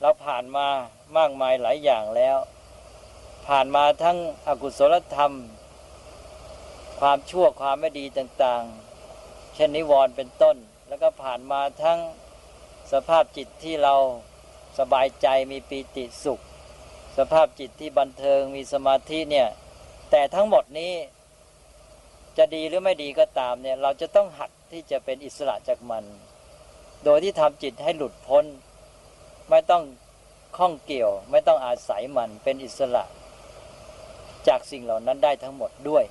[0.00, 0.68] เราผ่านมา
[1.16, 2.38] มากมายหลายอย่างแล้ว
[3.46, 5.34] ผ่านมาทั้งอกุศลธรรม
[7.00, 10.56] ความชั่วความไม่ดีต่างๆ เช่นนิวรณ์เป็นต้น
[10.88, 11.98] แล้วก็ผ่านมาทั้ง
[12.92, 13.94] สภาพจิตที่เรา
[14.78, 16.40] สบายใจมีปีติสุข
[17.18, 19.48] สภาพจิตที่บันเทิงมีสมาธิเนี่ย
[20.10, 20.92] แต่ทั้งหมดนี้
[22.38, 26.04] จะดีหรือไม่ดีก็ตามเนี่ย เราจะต้องหัดที่จะเป็นอิสระจากมัน
[27.04, 28.44] โดยที่ทำจิตให้หลุดพ้น
[29.50, 29.84] ไม่ต้อง
[30.56, 33.04] ข้องเกี่ยว ไม่ต้องอาศัยมันเป็นอิสระ
[34.48, 36.04] จากสิ่งเหล่านั้นได้ทั้งหมดด้วย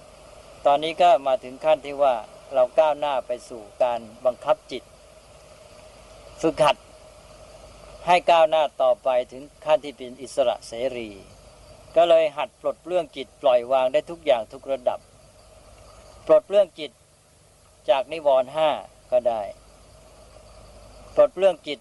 [0.65, 2.15] ตอนนี้ก็มาถึงขั้นที่ว่า
[2.53, 4.83] เราก้าวหน้าไปสู่การบังคับจิต
[6.41, 6.75] ฝึกหัด
[8.05, 11.09] ให้ก้าวหน้าต่อไปถึงขั้นที่เป็นอิสระเสรี
[11.95, 14.99] ก็เลยหัดปลดเปลื้องจิตปล่อยวางได้ทุกอย่างทุกระดับ
[16.25, 16.91] ปลดเปลื้องจิต
[17.89, 18.69] จากนิวรณ์ห้า
[19.11, 19.41] ก็ได้
[21.19, 21.79] ปลดเปลื้องจิต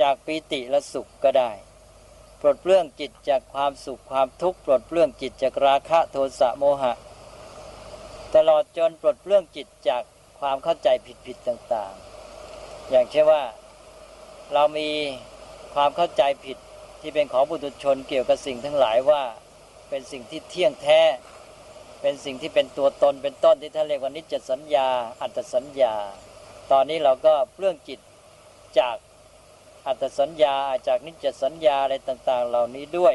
[0.00, 1.50] จากปีติและสุขก็ได้
[2.40, 6.92] ปลดเปลื้องจิตจากความสุขความทุกข์ปลดเปลื้องจิตจากราคะโทสะโมหะ
[8.34, 10.02] ตลอดจนปลดเปลื้องจิตจาก
[10.40, 10.88] ความเข้าใจ
[11.26, 13.42] ผิดๆต่างๆ อย่างเช่นว่า
[14.52, 14.88] เรามี
[15.74, 16.58] ความเข้าใจผิด
[17.00, 19.22] ที่เป็นของบุตุชนเกี่ยวกับสิ่งทั้งหลายว่า
[19.88, 21.00] เป็นสิ่งที่เที่ยงแท้
[22.00, 24.88] เป็นสิ่งที่เป็นตัวตนเป็นต้นที่ท่านเรียกว่านิจสัญญา
[25.20, 25.94] อัตสัญญา
[26.70, 28.00] ตอนนี้เราก็เปลื้องจิต
[28.78, 28.96] จาก
[29.86, 33.14] อัตสัญญาจากนิจสัญญาอะไรต่าง ๆ เหล่านี้ด้วย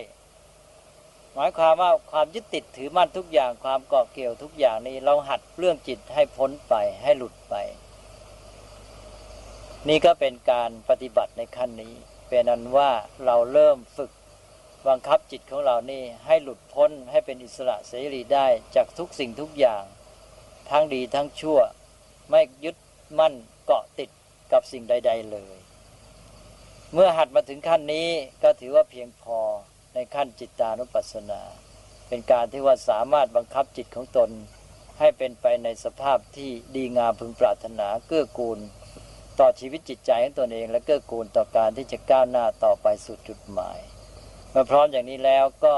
[1.33, 7.55] หมายความว่าความยึดติดถือมั่นทุกอย่างความเกาะเกี่ยวทุกอย่างนี้เราหัดเปลื้องจิตให้พ้นไปให้หลุดไป
[9.87, 11.93] นี่ก็เป็นการปฏิบัติในขั้นนี้
[12.29, 12.91] เป็นอันว่า
[13.25, 14.11] เราเริ่มฝึก
[14.87, 19.83] บังคับจิตของเรานี่ให้หลุดพ้นให้เป็นอิสระเสรีได้จากทุกสิ่งทุกอย่าง
[20.69, 21.59] ทั้งดีทั้งชั่ว
[22.29, 22.77] ไม่ยึด
[23.19, 23.33] มั่น
[23.65, 24.09] เกาะติด
[24.51, 25.55] กับสิ่งใด ๆเลย
[26.93, 28.09] เมื่อหัดมาถึงขั้นนี้
[28.43, 29.39] ก็ถือว่าเพียงพอ
[29.93, 31.41] ในขั้นจิตานุปัสสนา
[32.07, 34.29] เป็นการที่ว่าสามารถบังคับจิตของตน
[34.99, 38.59] ให้เป็นไปในสภาพที่ดีงามพึงปรารถนาเกื้อกูล
[39.39, 43.79] ต่อชีวิตจิตใจของตนเอง และเกื้อกูลต่อการที่จะก้าวหน้าต่อไปสู่จุดหมาย
[44.51, 45.75] เมื่อพร้อมอย่างนี้แล้วก็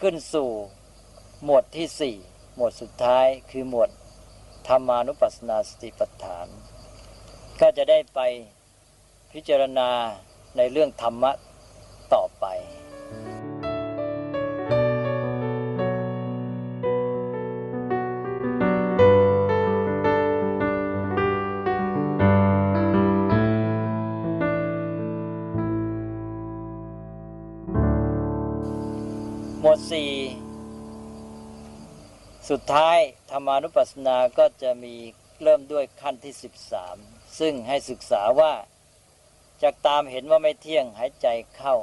[0.00, 0.50] ขึ้นสู่
[1.44, 2.16] หมวดที่สี่
[2.56, 3.90] หมวดสุดท้ายคือหมวด
[4.66, 6.46] ธรรมานุปัสสนาสติปัฏฐาน
[7.62, 8.20] ก็จะได้ไป
[9.32, 9.90] พิจารณา
[10.56, 11.32] ในเรื่องธรรมะ
[12.14, 12.46] ต่อไป
[29.60, 30.10] หมวดสี่
[32.50, 32.98] สุดท้าย
[33.30, 34.94] ธรรมานุปัสสนาก็จะมี
[35.42, 38.52] เริ่มด้วยขั้นที่ 13 ซึ่งให้ศึกษาว่า
[39.62, 41.76] จากตามเห็นว่าไม่เที่ยงหายใจเข้า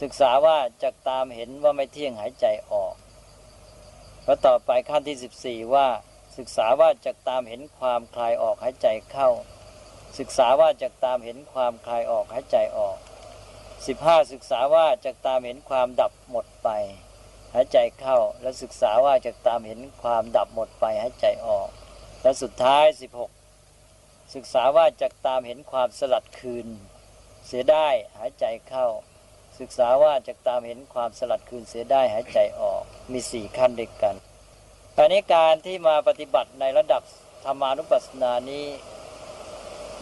[0.00, 2.94] ศึกษาว่าจากตามเห็นว่าไม่เที่ยงหายใจออก
[4.24, 5.88] แล้วต่อไปขั้นที่ 14 ว่า
[6.38, 9.30] ศึกษาว่าจากตามเห็นความคลายออกหายใจเข้า
[10.18, 12.96] ศึกษาว่าจากตามเห็นความคลายออกหายใจออก
[13.64, 16.68] 15 ศึกษาว่าจากตามเห็นความดับหมดไป
[17.54, 21.68] หายใจเข้า และศึกษาว่าจากตามเห็นความดับหมดไปหายใจออก
[22.22, 23.39] และสุดท้าย 16
[24.34, 26.66] ศึกษาว่าจากตามเห็นความสลัดคืน
[27.46, 28.86] เสียได้หายใจเข้า
[29.60, 34.16] ศึกษาว่าจากตามเห็นความสลัดคืนเสียได้หายใจออกมีสี่ขั้นเด็กกัน
[34.96, 37.02] ตอนนี้การที่มาปฏิบัติในระดับ
[37.44, 38.66] ธรรมานุปัสสนานี้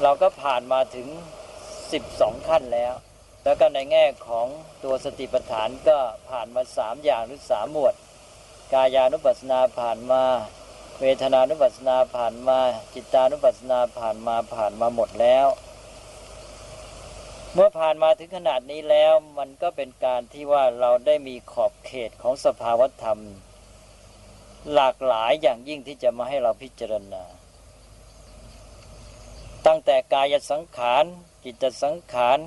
[0.02, 1.08] เราก็ผ่านมาถึง
[1.78, 2.94] 12 ขั้นแล้ว
[3.44, 4.46] แล้วก็ในแง่ของ
[4.84, 5.98] ตัวสติปัฏฐานก็
[6.30, 7.94] ผ่านมาสามอย่างหรือสามหมวด
[8.72, 10.24] กายานุปัสสนาผ่านมา
[11.02, 12.58] เวทนานุปัสสนาผ่านมา
[12.94, 15.46] จิตานุปัสสนาผ่านมาผ่านมาหมดแล้ว
[17.52, 23.20] เมื่อผ่านมาถึงขนาดนี้แล้วมันก็เป็นการที่ว่าเราได้มีขอบเขตของสภาวธรรม
[24.74, 27.22] หลากหลายอย่างยิ่งที่จะมาให้เราพิจารณา
[29.66, 31.04] ตั้งแต่กายสังขาร
[31.44, 32.38] จิตสังขาร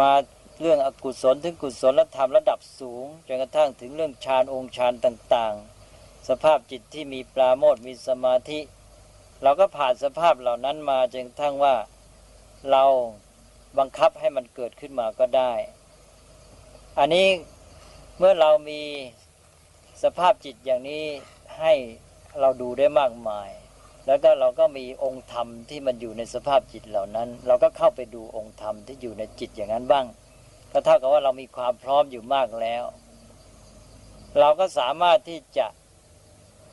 [0.00, 0.12] มา
[0.60, 5.73] เรื่องอกุศลถึงกุศลธรรมระดับสูงจนกระทั่งถึงเรื่องฌานองค์ฌานต่างๆ
[6.28, 8.60] สภาพจิตที่มีปราโมทมีสมาธิ
[9.42, 11.74] เราก็ผ่านสภาพเหล่านั้นมาจนทั่งว่า
[12.70, 12.84] เรา
[13.78, 15.52] บังคับให้มันเกิดขึ้นมาก็ได้
[16.98, 17.28] อันนี้
[18.18, 18.82] เมื่อเรามี
[20.02, 21.04] สภาพจิตอย่างนี้
[21.58, 21.72] ให้
[22.40, 23.50] เราดูได้มากมาย
[24.06, 30.06] แล้วก็เราก็มีองค์ธรรมที่มันอยู่ในสภาพจิตเหล่านั้น เราก็เข้าไปดูองค์ธรรมที่อยู่ในจิตอย่างนั้นบ้าง
[30.72, 32.84] ก็เท่ากับว่าเรามีความพร้อมอยู่มากแล้ว
[34.38, 35.66] เราก็สามารถที่จะ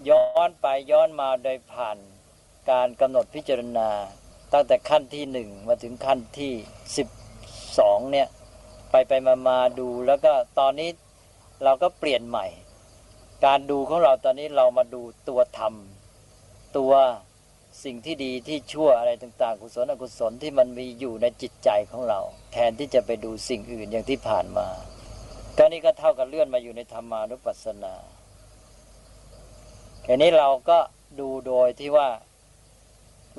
[0.10, 1.98] ย้อนไปย้อนมาโดยผ่าน
[2.72, 3.90] การกำหนดพิจารณา
[4.54, 6.54] ตั้งแต่ขั้นที่หนึ่งมาถึงขั้นที่
[6.98, 7.08] สิบ
[7.80, 8.28] สองเนี่ย
[8.92, 10.90] ไปไปมามาดูแล้วก็ตอนนี้
[11.64, 12.48] เราก็เปลี่ยนใหม่
[13.46, 15.74] การดูของเราตอนนี้เรามาดูตัวธรรม
[16.78, 16.94] ตัว
[17.84, 22.20] สิ่งที่ดีที่ชั่วอะไรต่างๆ กุศลอกุศลที่มันมีอยู่ในจิตใจของเรา
[22.54, 24.68] แทนที่จะไปดูสิ่งอื่นอย่างที่ผ่านมา
[25.58, 27.94] ก็นี่ก็เท่ากับเลื่อนมาอยู่ในธรรมานุปัสสนา
[30.04, 30.80] แค่นี้เราก็
[31.20, 32.10] ดูโดยที่ว่า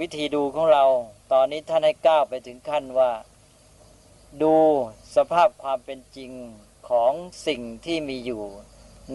[0.01, 0.85] วิธีดูของเรา
[1.33, 3.13] ตอนนี้ท่านให้ก้าวไปถึงขั้นว่า
[4.43, 4.55] ดู
[5.17, 6.31] สภาพความเป็นจริง
[6.89, 7.13] ของ
[7.47, 8.43] สิ่งที่มีอยู่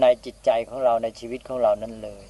[0.02, 2.26] ในจิตใจของเราในชีวิตของเรานั้นเลย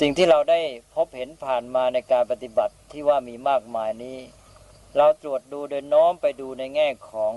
[0.00, 0.60] สิ่งที่เราได้
[0.94, 4.18] พบเห็นผ่านมาในการปฏิบัติที่ว่ามีมากมายนี้
[4.96, 7.34] เราตรวจดูโดยน้อมไปดูในแง่ของ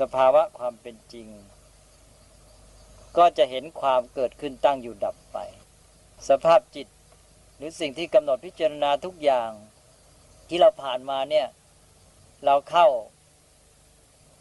[0.00, 1.28] สภาวะความเป็นจริง
[3.16, 5.38] ก็จะเห็นความเกิดขึ้นตั้งอยู่ดับไป
[6.28, 6.88] สภาพจิต
[7.56, 9.50] หรือสิ่งที่กำหนดพิจารณาทุกอย่าง
[10.48, 11.46] ที่เราผ่านมาเนี่ย
[12.44, 12.86] เราเข้า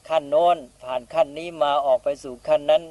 [0.10, 2.84] ขั้นโน้นผ่านขั้นนี้มาออกไปสู่ขั้นนั้น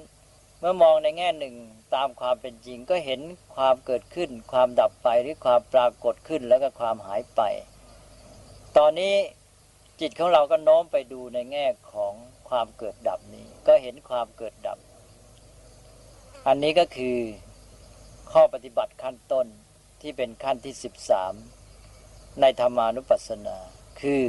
[0.58, 1.56] เมื่อมองในแง่หนึ่ง
[1.94, 3.20] ตามความเป็นจริงก็เห็น
[3.56, 7.40] ความเกิดขึ้น ความดับไปหรือความปรากฏขึ้นแล้วก็ความหายไป
[8.76, 9.14] ตอนนี้
[10.00, 12.14] จิตของเราก็โน้มไปดูในแง่ของ
[12.48, 14.78] ความเกิดดับนี้ ก็เห็นความเกิดดับ
[16.46, 17.18] อันนี้ก็คือ
[18.32, 19.46] ข้อปฏิบัติขั้นต้น
[20.00, 21.34] ที่เป็นขั้นที่สิบสาม
[22.40, 23.56] ในธรรมานุปัสสนา
[24.00, 24.24] คือ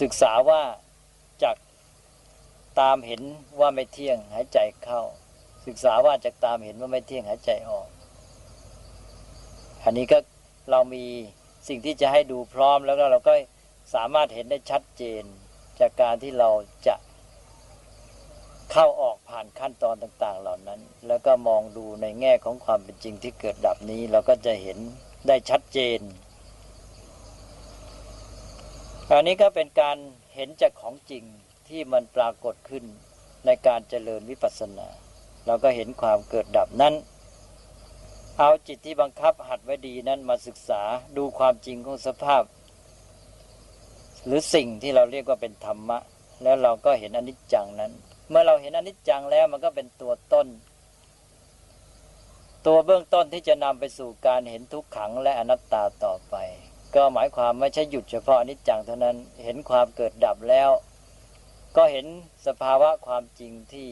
[0.00, 0.62] ศึกษาว่า
[1.42, 1.56] จาก
[2.80, 3.22] ตามเห็น
[3.60, 5.02] ว่าไม่เที่ยงหายใจเข้า
[5.66, 7.88] ศึกษาว่าจากตามเห็นว่าไม่เที่ยงหายใจออก
[9.84, 10.18] อันนี้ก็
[10.70, 11.04] เรามี
[11.68, 13.34] สิ่งที่จะให้ดูพร้อมแล้วก็เราก็
[13.94, 15.22] สามารถเห็นได้ชัดเจน
[15.80, 16.50] จากการที่เรา
[16.86, 16.94] จะ
[18.72, 24.78] เข้าออกผ่านขั้นตอนต่าง ๆ เหล่านั้น แล้วก็มองดูในแง่ของความเป็นจริงที่เกิดดับนี้ เราก็จะเห็น
[25.26, 26.00] ได้ชัดเจน
[29.10, 29.96] อันนี้ก็เป็นการ
[30.34, 31.24] เห็นจากของจริง
[31.68, 32.84] ที่มันปรากฏขึ้น
[33.46, 34.88] ในการเจริญวิปัสสนา
[35.46, 36.94] เราก็เห็นความเกิดดับนั้น
[38.38, 40.82] เอาจิตที่บังคับหัดไว้ดีนั้นมาศึกษา
[41.16, 42.42] ดูความจริงของสภาพ
[44.26, 45.98] หรือสิ่งที่เราเรียกว่าเป็นธรรมะ
[46.42, 47.92] แล้วเราก็เห็นอนิจจังนั้น
[48.30, 50.46] เมื่อเราเห็นอนิจจังแล้วมันก็เป็นตัวต้น
[52.66, 56.36] ตัวเบื้องต้นที่จะนำไปสู่การเห็นทุกขังและอนัตตาต่อไป
[56.94, 60.70] ก็หมายความไม่ใช่หยุดเฉพาะอนิจจังเท่านั้นเห็นความเกิดดับแล้ว
[61.76, 62.06] ก็เห็น
[62.46, 63.88] สภาวะความจริงที่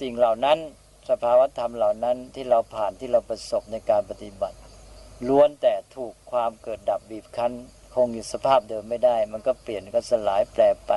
[0.00, 0.58] สิ่งเหล่านั้น
[1.10, 4.58] สภาวะธรรมเหล่านั้นที่เราผ่านที่เราประสบในการปฏิบัติ
[5.28, 7.52] ล้วนแต่ถูกความเกิดดับบีบคั้น
[7.94, 10.92] คงอยู่สภาพเดิมไม่ได้ มันก็เปลี่ยนก็สลายแปรไป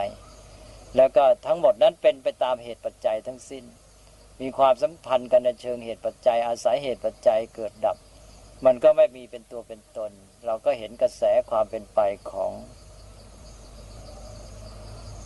[0.95, 3.63] แล้วก็ทั้งหมดนั้นเป็นไปตามเหตุปัจจัยทั้งสิ้น
[4.41, 7.97] มีความสัมพันธ์กันในเชิงเหตุปัจจัย อาศัยเหตุปัจจัยเกิดดับ
[8.65, 10.11] มันก็ไม่มีเป็นตัวเป็นตน
[10.45, 11.99] เราก็เห็นกระแสความเป็นไป
[12.31, 12.51] ของ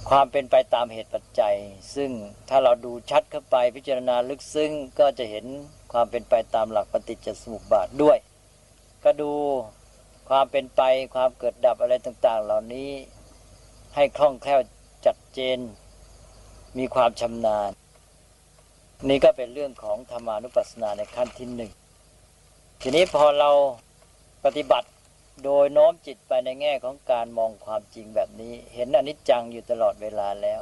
[0.10, 1.56] ความเป็นไปตามเหตุปัจจัย
[1.95, 2.12] ซึ่ง
[2.49, 5.45] ถ้าเราดูชัดเข้าไปพิจารณาลึกซึ้งก็จะเห็น
[5.93, 8.17] ความเป็นไปตามหลักปฏิจจสมุปบาทด้วย
[9.04, 9.32] ก็ดู
[10.30, 10.82] ความเป็นไป
[11.15, 12.89] ความเกิดดับอะไรต่าง ๆ เหล่านี้
[13.95, 14.60] ให้คล่องแคล่ว
[15.36, 15.60] เจน
[16.78, 17.71] มีความชำนาญ
[19.10, 21.71] นี่ก็เป็นเรื่องของธรรมานุปัสสนาในขั้นที่หนึ่ง
[22.82, 23.52] ทีนี้พอเรา
[24.45, 24.88] ปฏิบัติ
[25.43, 30.62] โดยโน้มจิตไปในแง่ของการมองความจริงแบบนี้ เห็นอนิจจังอยู่ตลอดเวลาแล้ว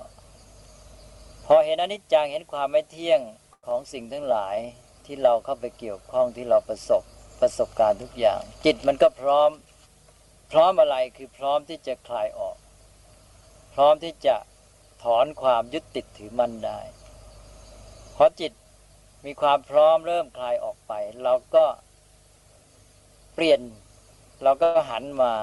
[1.46, 3.20] พอเห็นอนิจจังเห็นความไม่เที่ยง
[3.68, 4.58] ของสิ่งทั้งหลาย
[5.06, 7.04] ที่เราเข้าไปเกี่ยวข้องที่เราประสบ
[7.42, 9.50] ประสบการณ์ทุกอย่าง จิตมันก็พร้อม
[10.52, 12.56] พร้อมอะไรคือพร้อมที่จะคลายออก
[13.74, 14.36] พร้อมที่จะ
[15.04, 16.80] ถอนความยึดติดถือมั่นได้
[18.16, 18.52] พอจิต
[19.26, 21.66] มีความพร้อมเริ่มคลายออกไป เราก็
[23.34, 23.62] เปลี่ยน
[24.44, 25.34] เราก็หันมา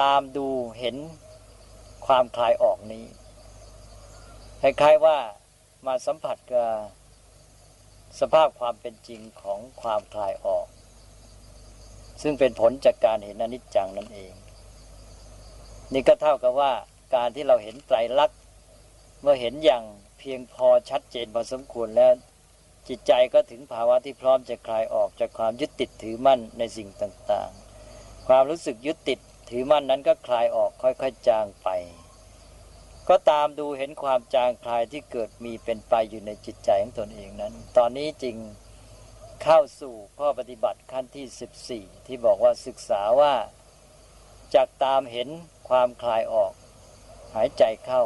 [0.00, 0.96] ตามดูเห็น
[2.06, 3.06] ความคลายออกนี้
[4.60, 5.18] คล้ายๆว่า
[5.86, 6.68] มาสัมผัสกับ
[8.20, 10.66] สภาพความเป็นจริงของความคลายออก
[12.22, 14.32] ซึ่งเป็นผลจากการเห็นอนิจจังนั่นเอง
[15.92, 16.72] นี่ก็เท่ากับว่า
[17.14, 18.39] การที่เราเห็นไตรลักษณ
[19.20, 19.84] เมื่อเห็นอย่าง
[20.18, 22.12] เพียงพอชัดเจนพอสมควรแล้ว
[22.88, 27.50] จิตใจก็ถึงภาวะที่พร้อมจะคลายออกจากความยึดติดถือมั่นในสิ่งต่าง
[28.28, 29.18] ความรู้สึกยึดติด
[29.50, 31.68] ถือมั่นนั้นก็คลายออกค่อยๆจางไป
[33.08, 38.36] ก็ตามดูเห็นความจางคลายที่เกิดมีเป็นไปอยู่ในจิตใจของตนเองนั้น ตอนนี้จริง
[39.42, 43.34] เข้าสู่ข้อปฏิบัติขั้นที่ 14 ที่บอกว่าศึกษาว่า
[44.54, 45.28] จากตามเห็น
[45.68, 46.52] ความคลายออก
[47.34, 48.02] หายใจเข้า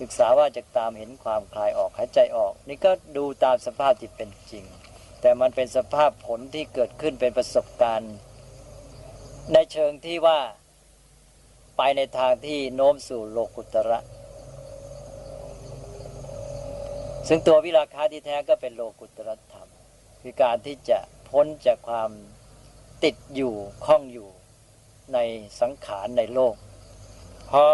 [0.00, 4.64] ศึกษาว่าจากตามเห็นความคลายออกหายใจออก นี่ก็ดูตามสภาพที่เป็นจริง
[5.20, 8.14] แต่มันเป็นสภาพผลที่เกิดขึ้นเป็นประสบการณ์
[9.52, 10.40] ในเชิงที่ว่า
[11.76, 13.98] ไปในทางที่โน้มสู่โลกุตระ
[17.28, 19.68] ซึ่งตัววิราคาที่แท้ก็เป็นโลกุตระธรรม
[20.22, 20.98] คือการที่จะ
[21.30, 22.10] พ้นจากความ
[23.04, 23.54] ติดอยู่
[23.86, 24.28] ข้องอยู่
[25.14, 25.18] ใน
[25.60, 26.54] สังขารในโลก
[27.50, 27.64] พอ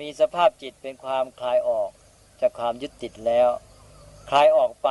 [0.00, 1.90] มีสภาพจิตเป็นความคลายออก
[2.40, 3.48] จากความยึดติดแล้ว
[4.30, 4.88] คลายออกไป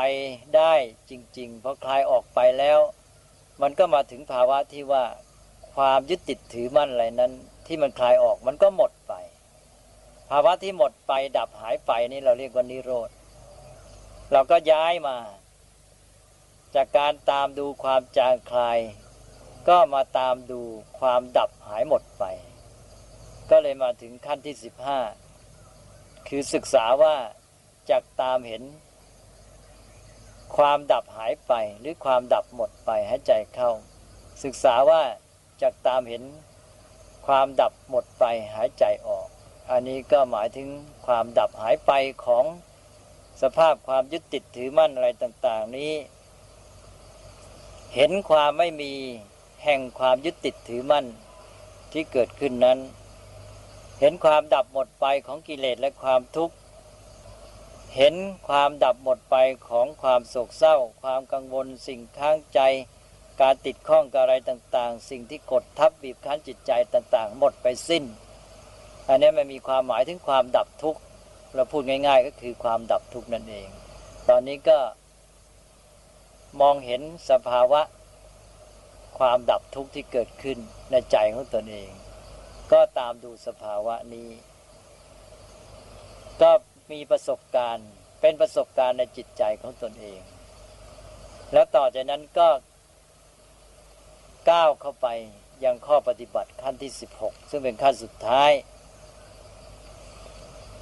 [0.55, 0.73] ได้
[1.09, 2.79] จริงๆ เพราะคลายออกไปแล้ว
[3.61, 5.05] มันก็มาถึงภาวะที่ว่า
[5.75, 7.33] ความยึดติดถือมั่นอะไรนั้น
[7.67, 9.13] ที่มันคลายออกมันก็หมดไป
[10.29, 13.09] ภาวะที่หมดไปดับหายไปนี่เราเรียกว่านิโรธ
[14.31, 15.17] เราก็ย้ายมา
[16.75, 18.79] จากการตามดูความจางคลาย
[19.67, 20.61] ก็มาตามดู
[20.99, 22.25] ความดับหายหมดไป
[23.49, 24.99] ก็เลยมาถึงขั้นที่สิบห้า
[26.27, 27.15] คือศึกษาว่า
[27.89, 28.63] จากตามเห็น
[30.57, 33.71] ความดับหายไปหรือความดับหมดไปหายใจเข้า
[34.43, 35.03] ศึกษาว่า
[35.61, 36.23] จากตามเห็น
[37.27, 38.23] ความดับหมดไป
[38.55, 39.27] หายใจออก
[39.71, 40.69] อันนี้ก็หมายถึง
[41.05, 41.91] ความดับหายไป
[42.25, 42.45] ของ
[43.41, 45.93] สภาพความยึดติดถือมั่นอะไรต่าง ๆ นี้
[47.95, 48.93] เห็นความไม่มี
[49.63, 51.05] แห่งความยึดติดถือมั่น
[51.91, 52.79] ที่เกิดขึ้นนั้น
[53.99, 56.55] เห็นความดับหมดไปของกิเลสและความทุกข์
[57.95, 58.15] เห็น
[58.47, 59.35] ความดับหมดไป
[59.69, 62.59] ของความโศกเศร้า ความกังวลสิ่งข้างใจ
[63.41, 68.03] การติดข้องกับอะไรต่างๆ สิ่งที่กดทับบีบคั้นจิตใจต่างๆ หมดไปสิ้น
[69.07, 71.01] อันนี้มันมีความหมายถึงความดับทุกข์
[71.55, 73.69] เราพูดง่าย ๆ ก็คือความดับทุกข์นั่นเอง
[74.29, 74.79] ตอนนี้ก็
[76.61, 77.81] มองเห็นสภาวะ
[79.19, 80.57] ความดับทุกข์ที่เกิดขึ้น
[80.91, 81.89] ในใจของตนเอง
[82.73, 84.29] ก็ตามดูสภาวะนี้
[86.41, 86.51] ก็
[86.91, 87.87] มีประสบการณ์
[88.21, 90.19] เป็นประสบการณ์ในจิตใจของตนเอง
[91.53, 92.49] แล้วต่อจากนั้นก็
[94.49, 95.07] ก้าวเข้าไป
[95.63, 98.51] ยังข้อปฏิบัติขั้นที่ 16 ซึ่งเป็นขั้นสุดท้าย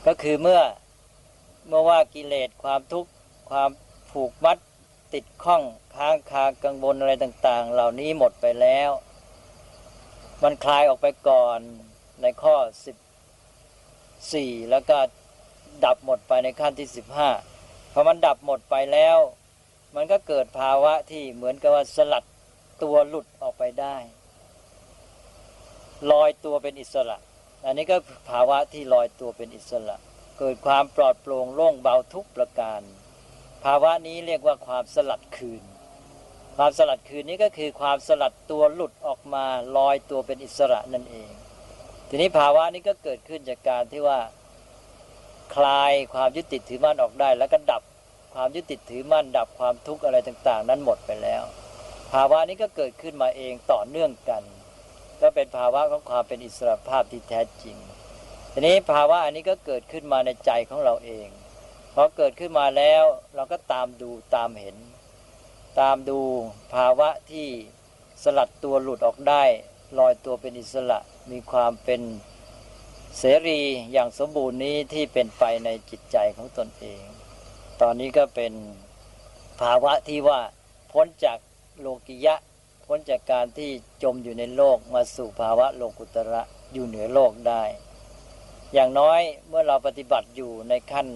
[0.06, 0.62] ก็คือเมื่อ
[1.68, 3.12] เมื่อว่ากิเลสความทุกข์
[3.50, 3.70] ความ
[4.12, 4.58] ผูกมัด
[5.14, 5.64] ติดข้อง
[5.96, 8.90] ค้างคากังวลอะไรต่าง ๆ เหล่านี้หมดไปแล้ว
[10.44, 11.60] มันคลายออกไปก่อน
[12.22, 12.56] ในข้อ
[13.82, 14.98] 14 แล้วก็
[15.86, 16.88] ดับหมดไปในขั้นที่
[17.42, 19.18] 15พอมันดับหมดไปแล้ว
[19.96, 22.24] มันก็เกิดภาวะที่เหมือนกับว่าสลัด
[22.84, 23.98] ตัวหลุดออกไปได้
[26.12, 27.18] ลอยตัวเป็นอิสระ
[27.66, 27.98] อันนี้ก็
[28.30, 29.98] ภาวะที่ลอยตัวเป็นอิสระ
[30.40, 32.82] เกิดความปลอดโปร่งโล่งเบาทุกประการ
[33.64, 35.64] ภาวะนี้เรียกว่าความสลัดคืน
[36.58, 39.46] ความสลัดคืนนี้ก็คือความสลัดตัวหลุดออกมา
[39.78, 41.30] ลอยตัวเป็นอิสระนั่นเอง
[42.10, 44.20] ทีนี้ภาวะนี้ก็เกิดขึ้นจากการที่ว่า
[45.56, 47.82] คลายความยึดติดถือมั่นออกได้ แล้วก็ดับ
[48.34, 51.44] ความยึดติดถือมั่น ดับความทุกข์อะไรต่าง ๆ นั้นหมดไปแล้ว
[52.12, 54.44] ภาวะนี้ก็เกิดขึ้นมาเองต่อเนื่องกัน
[55.22, 57.78] ก็เป็นภาวะของความเป็นอิสระภาพที่แท้จริง
[58.54, 61.28] ทีนี้ภาวะอันนี้ก็เกิดขึ้นมาในใจของเราเอง
[61.96, 63.04] พอเกิดขึ้นมาแล้ว
[63.36, 64.78] เราก็ตามดูตามเห็น
[65.80, 66.20] ตามดู
[66.74, 67.48] ภาวะที่
[68.24, 69.44] สลัดตัวหลุดออกได้
[70.00, 71.00] ลอยตัวเป็นอิสระ
[71.32, 72.02] มีความเป็น
[73.18, 73.62] เสรี
[73.92, 77.02] อย่างสมบูรณ์นี้ที่เป็นไปในจิตใจของตนเอง
[77.82, 78.54] ตอนนี้ก็เป็น
[79.62, 80.40] ภาวะที่ว่า
[80.92, 81.38] พ้นจาก
[81.80, 82.36] โลกิยะ
[82.86, 83.72] พ้นจากการที่
[84.04, 86.42] จมอยู่ในโลกมาสู่ภาวะโลกุตระ
[86.74, 87.64] อยู่เหนือโลกได้
[88.74, 91.08] อย่างน้อยเมื่อเราปฏิบัติอยู่ในขั้น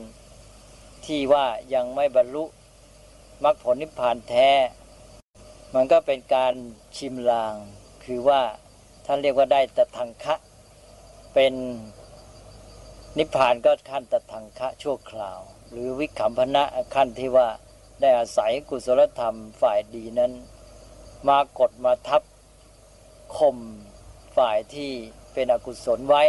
[1.06, 2.44] ที่ว่ายังไม่บรรลุ
[3.44, 4.50] มรรคผลนิพพานแท้
[5.74, 6.54] มันก็เป็นการ
[6.98, 7.56] ชิมลาง
[8.04, 8.42] คือว่า
[9.06, 10.36] ท่านเรียกว่าได้ตะทังคะ
[11.34, 11.54] เป็น
[13.18, 15.40] นิพพานก็ขั้นตะทังคะชั่วคราว
[15.72, 16.64] หรือวิขำพนะ
[16.96, 17.48] ขั้นที่ว่า
[18.02, 20.32] ได้อาศัยกุศลธรรมฝ่ายดีนั้น
[21.28, 22.22] มากดมาทับ
[23.38, 23.58] ข่ม
[24.38, 24.92] ฝ่ายที่
[25.34, 26.24] เป็นอกุศลไว้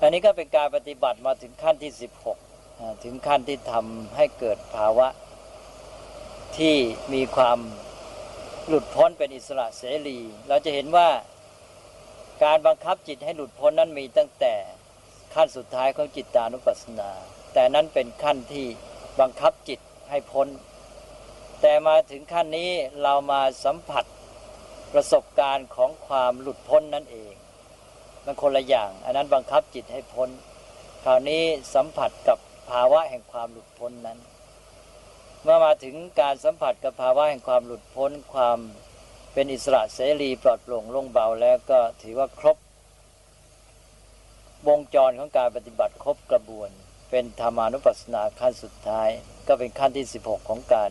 [0.00, 1.92] อันนี้ก็เป็นการปฏิบัติมาถึงขั้นที่
[2.48, 5.08] 16 ถึงขั้นที่ทำให้เกิดภาวะ
[6.58, 6.76] ที่
[7.12, 7.58] มีความ
[8.66, 11.08] หลุดพ้นเป็นอิสระเสรี เราจะเห็นว่า
[12.44, 14.54] การบังคับจิตให้หลุดพ้นนั้นมีตั้งแต่
[15.34, 17.10] ขั้นสุดท้ายของจิตตานุปัสสนา
[17.52, 18.66] แต่นั้นเป็นขั้นที่
[19.20, 20.48] บังคับจิตให้พ้น
[21.60, 22.70] แต่มาถึงขั้นนี้
[23.02, 24.04] เรามาสัมผัส
[24.92, 27.32] ประสบการณ์ของความหลุดพ้นนั่นเอง
[28.24, 30.28] มันคนละอย่าง อันนั้นบังคับจิตให้พ้น
[31.04, 31.42] คราวนี้
[31.74, 32.38] สัมผัสกับ
[32.70, 34.18] ภาวะแห่งความหลุดพ้นนั้น
[35.44, 38.58] เมื่อมาถึงการสัมผัสกับภาวะแห่งความหลุดพ้นความ
[39.32, 42.56] เป็นอิสระเสรีปลอดโปร่งโล่งเบาแล้วก็ถือว่าครบ
[44.68, 46.70] วงจรของการปฏิบัติครบกระบวน
[47.10, 49.08] เป็นธรรมานุปัสสนาขั้นสุดท้าย
[49.48, 50.90] ก็เป็นขั้นที่ 16 ของการ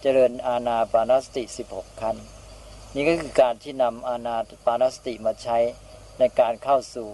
[0.00, 1.42] เจริญอาณาปานสติ
[1.72, 2.16] 16 ขั้น
[2.94, 5.58] นี่ก็คือการที่นำอาณาปานสติมาใช้
[6.18, 7.08] ในการเข้าสู่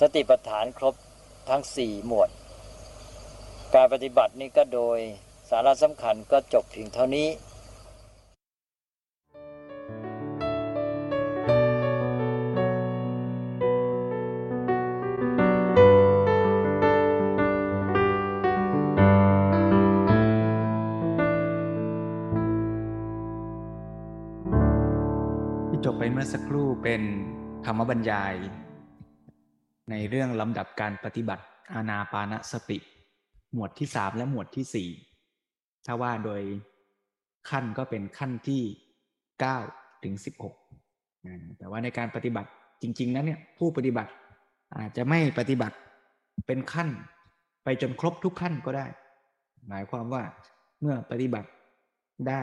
[0.00, 0.94] สติปัฏฐานครบ
[1.48, 2.30] ทั้ง 4 หมวด
[3.74, 4.98] การปฏิบัตินี้ก็โดย
[5.54, 7.28] สาระสำคัญก็จบเพียงเท่านี้
[25.68, 27.02] ที่จบไปเมื่อสักครู่เป็น
[27.64, 28.34] ธรรมบรรยาย
[29.90, 31.44] ในเรื่องลำดับการปฏิบัติ
[31.74, 32.78] อานาปานสติ
[33.52, 34.90] หมวดที่สามและหมวดที่สี่
[35.86, 36.42] ถ้าว่าโดย
[37.50, 38.62] ขั้นก็เป็นขั้นที่
[39.40, 39.56] เก้า
[40.04, 40.54] ถึงสิบหก
[41.58, 42.50] แต่ว่าในการปฏิบัติ
[42.82, 44.12] จริงๆนั้นเนี่ยผู้ปฏิบัติ
[44.76, 45.76] อาจจะไม่ปฏิบัติ
[46.46, 46.88] เป็นขั้น
[47.64, 48.86] ไปจนครบทุกขั้นก็ได้
[49.68, 50.22] หมายความว่า
[50.80, 51.50] เมื่อปฏิบัติ
[52.28, 52.42] ได้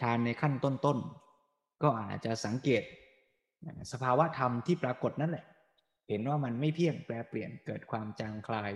[0.00, 2.82] ฌานในขั้นต้นๆ ก็อาจจะสังเกต
[3.92, 5.44] สภาวะธรรมที่ปรากฏนั่นแหละ
[6.08, 8.70] เห็นว่ามันไม่เที่ยงแปรเปลี่ยนเกิดความจางคลาย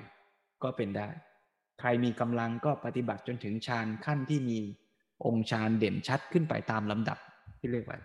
[0.62, 1.08] ก็เป็นได้
[1.82, 4.58] ใครมีกำลังก็ปฏิบัติจนถึงฌานขั้นที่มี
[5.26, 7.18] องค์ฌานเด่นชัดขึ้นไปตามลำดับ
[7.58, 7.98] ที่เรียกว่า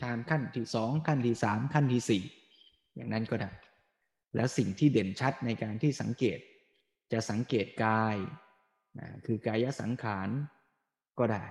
[0.00, 2.22] ฌานขั้นที่สองขั้นที่สามขั้นที่สี่
[2.94, 3.50] อย่างนั้นก็ได้
[4.34, 6.38] แล้วสิ่งที่เด่นชัดในการที่สังเกต
[7.12, 8.16] จะสังเกตกาย
[8.98, 10.28] นะคือกายสังขาร
[11.18, 11.44] ก็ได้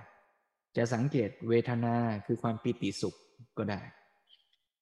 [0.76, 1.96] จะสังเกตเวทนา
[2.26, 3.14] คือความปิติสุข
[3.58, 3.80] ก็ได้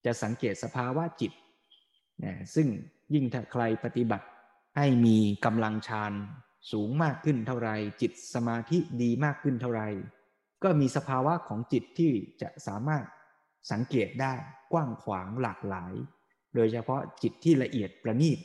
[0.04, 1.32] จะสังเกตสภาวะจิต
[2.24, 2.68] นะซึ่ง
[3.14, 4.26] ยิ่งถ้าใครปฏิบัติ
[4.76, 6.12] ให้มีกำลังฌาน
[6.70, 9.82] สูงมากขึ้นเท่าไรจิตสมาธิดีมากขึ้นเท่าไร
[10.62, 13.04] ก็มีสภาวะของจิตที่จะสามารถ
[13.72, 14.32] สังเกตได้
[14.72, 15.92] กว้างขวางหลากหลาย
[16.54, 18.38] โดยเฉพาะจิตที่ละเอียดประณีต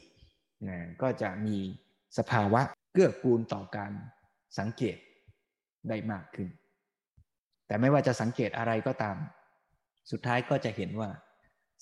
[0.67, 1.57] นะก็จะมี
[2.17, 2.61] สภาวะ
[2.93, 3.91] เกื้อกูลต่อการ
[4.59, 4.97] สังเกต
[5.89, 6.49] ได้มากขึ้น
[7.67, 9.17] แต่ไม่ว่าจะสังเกตอะไรก็ตาม
[10.11, 11.09] สุดท้ายก็จะเห็นว่า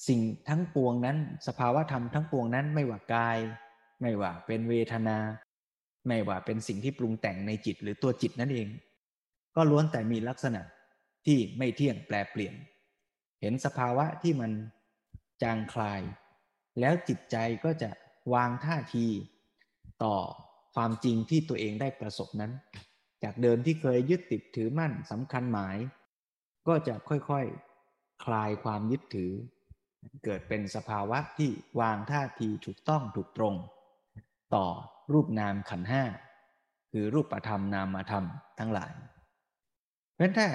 [0.07, 0.19] สิ่ง
[0.49, 1.17] ทั้งปวงนั้น
[1.47, 3.37] สภาวะธรรมทั้งปวงนั้นไม่ว่ากาย
[4.01, 5.17] ไม่ว่าเป็นเวทนา
[6.07, 8.67] ไม่ว่าเป็นสิ่งที่ปรุงแต่งในจิตหรือตัวจิตนั่นเอง
[9.55, 10.61] ก็ล้วนแต่มีลักษณะ
[11.25, 12.55] ที่ไม่เที่ยงแปลเปลี่ยน
[13.41, 14.51] เห็นสภาวะที่มัน
[15.41, 16.01] จางคลาย
[16.79, 17.89] แล้วจิตใจก็จะ
[18.33, 19.07] วางท่าที
[20.03, 20.15] ต่อ
[20.75, 22.51] ความจริงที่ตัวเองได้ประสบนั้น
[23.23, 25.77] จากเดิมที่เคยยึดติดถือมั่นสำคัญหมาย
[26.67, 27.35] ก็จะค่อยๆค
[28.25, 29.31] คลายความยึดถือ
[30.25, 31.49] เกิดเป็นสภาวะที่
[31.79, 33.55] วางท่าทีถูกต้องถูกตรง
[34.55, 34.65] ต่อ
[35.13, 36.03] รูปนามขันห้า
[36.91, 38.25] คือรูปธรรมนามธรรม
[38.59, 38.91] ทั้งหลาย
[40.13, 40.47] เพราะฉะนั้นถ้า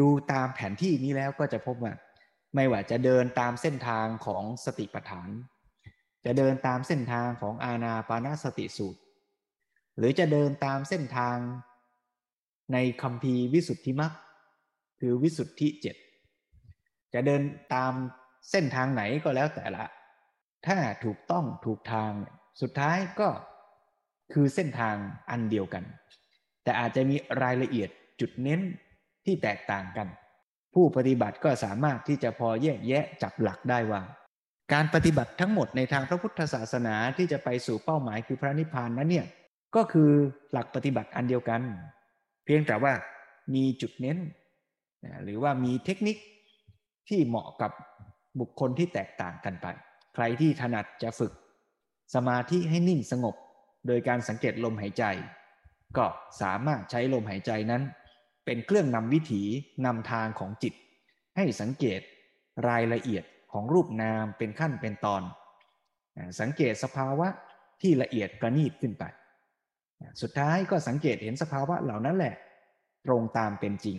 [0.00, 1.92] ดูตามแผนที่นี้แล้วก็จะพบว่า
[2.54, 5.28] ไม่ว่าจะเดินตามเส้นทางของสติปัฏฐาน
[6.24, 9.00] จะเดินตามเส้นทางของอาณาปานสติสูตร
[9.98, 11.36] หรือจะเดินตามเส้นทาง
[12.72, 14.12] ในคำพีวิสุทธิมรรค
[15.00, 15.96] คือวิสุทธิเจ็ด
[17.14, 17.42] จะเดิน
[17.74, 17.92] ตาม
[18.50, 19.84] เส้นทางไหนก็แล้วแต่ละ
[20.66, 22.10] ถ้าถูกต้องถูกทาง
[22.60, 23.28] สุดท้ายก็
[24.32, 24.96] คือเส้นทาง
[25.30, 25.84] อันเดียวกัน
[26.64, 27.88] แต่อาจจะมีรายละเอียด
[28.20, 28.60] จุดเน้น
[29.24, 30.08] ที่แตกต่างกัน
[30.74, 34.02] ผู้ปฏิบัติก็สามารถที่จะพอแยกแยะจับหลักได้ว่า
[34.72, 39.26] การปฏิบัติทั้งหมดในทางพระพุทธศาสนาที่จะไปสู่เป้าหมายคือพระนิพพานนั้นเนี่ย
[39.76, 40.10] ก็คือ
[40.52, 41.60] หลักปฏิบัติอันเดียวกัน
[42.44, 42.92] เพียงแต่ว่า
[43.54, 44.18] มีจุดเน้น
[45.24, 46.16] หรือว่ามีเทคนิค
[47.08, 47.72] ที่เหมาะกับ
[48.40, 49.66] บุคคลที่แตกต่างกันไป
[50.14, 51.32] ใครที่ถนัดจะฝึก
[52.14, 53.34] สมาธิให้นิ่งสงบ
[53.86, 55.04] โดยการสังเกตลมหายใจ
[55.96, 56.06] ก็
[56.42, 57.82] สามารถใช้ลมหายใจนั้น
[58.44, 59.42] เป็นเครื่องนำวิถี
[59.86, 60.74] นำทางของจิต
[61.36, 62.00] ให้สังเกต
[62.68, 65.22] รายละเอียดของรูปนามเป็นขั้นเป็นตอน
[66.40, 67.28] สังเกตสภาวะ
[67.80, 69.04] ที่ละเอียดประณีตขึ้นไป
[70.20, 72.34] สุดท้ายก็สังเกตเห็นสภาวะเหล่านั้นแหละ
[73.06, 73.98] ตรงตามเป็นจริง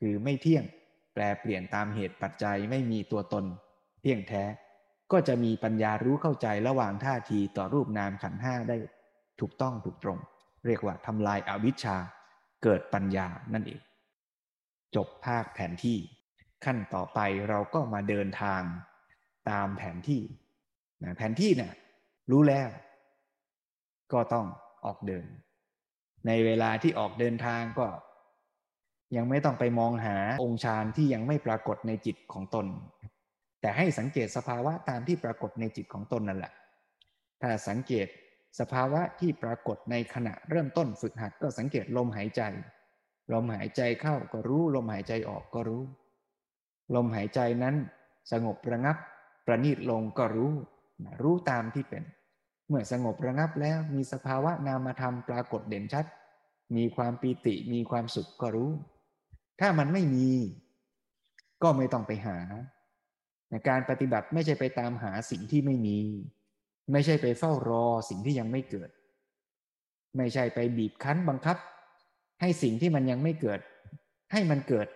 [0.00, 0.64] คือไม่เที่ยง
[1.14, 3.44] แปลเปลี่ยนตามเหตุปัจจัยไม่มีตัวตน
[4.00, 4.44] เที่ยงแท้
[5.12, 8.76] ก็จะมีปัญญารู้เข้าใจระหว่างท่าทีต่อรูปนามขันห้าได้
[9.40, 10.18] ถูกต้องถูกตรง
[10.66, 11.96] เรียกว่าทำลายอาวิชชา
[12.62, 13.80] เกิดปัญญานั่นเอง
[14.96, 15.98] จบภาคแผนที่
[16.64, 18.62] ขั้นต่อไปเราก็มาเดินทาง
[19.50, 20.22] ตามแผนที่
[21.16, 21.72] แผนที่เนี่ย
[22.30, 22.68] รู้แล้ว
[24.12, 24.46] ก็ต้อง
[24.84, 25.26] ออกเดิน
[26.26, 27.86] ในเวลาที่ออกเดินทางก็
[29.16, 32.66] ยังไม่ต้องไปมองหาองค์ฌานที่ยังไม่ปรากฏในจิตของตน
[33.60, 36.52] แต่ให้สังเกตสภาวะตามที่ปรากฏในจิตของตนนั่นแหละ
[37.40, 38.06] ถ้าสังเกต
[38.58, 42.42] สภาวะที่ปรากฏในขณะเริ่มต้นฝึกหัดก็สังเกตลมหายใจ
[43.32, 45.82] ลมหายใจเข้าก็รู้ ลมหายใจออกก็รู้
[46.94, 47.76] ลมหายใจนั้น
[48.32, 48.96] สงบระงับ
[49.46, 50.52] ประณีตลงก็รู้
[51.22, 52.04] รู้ตามที่เป็น
[52.68, 56.06] เมื่อสงบระงับแล้วมีสภาวะนามธรรมปรากฏเด่นชัด
[56.76, 58.70] มีความปีติมีความสุขก็รู้
[59.60, 60.28] ถ้ามันไม่มี
[61.62, 62.38] ก็ไม่ต้องไปหา
[63.68, 65.98] การปฏิบัติไม่ใช่ไปตามหาสิ่งที่ไม่มี
[66.92, 68.90] ไม่ใช่ไปเฝ้ารอสิ่งที่ยังไม่เกิด
[70.16, 71.56] ไม่ใช่ไปบีบคั้นบังคับ
[72.40, 73.60] ให้สิ่งที่มันยังไม่เกิด
[74.32, 74.88] ให้มันเกิด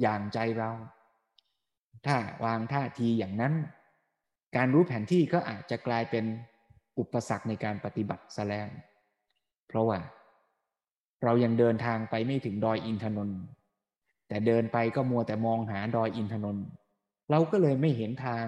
[0.00, 0.70] อย่างใจเรา
[2.06, 3.54] ถ้าวางท่าทีอย่างนั้น
[4.56, 6.24] การรู้แผนที่ก็อาจจะกลายเป็น
[6.98, 8.68] อุปสรรคในการปฏิบัติซะแล้ว
[9.68, 9.98] เพราะว่า
[11.24, 13.40] เรายังเดินทางไปไม่ถึงดอยอินทนนท์
[14.28, 16.66] แต่เดินไปก็มัวแต่มองหาดอยอินทนนท์
[17.30, 18.46] เราก็เลยไม่เห็นทาง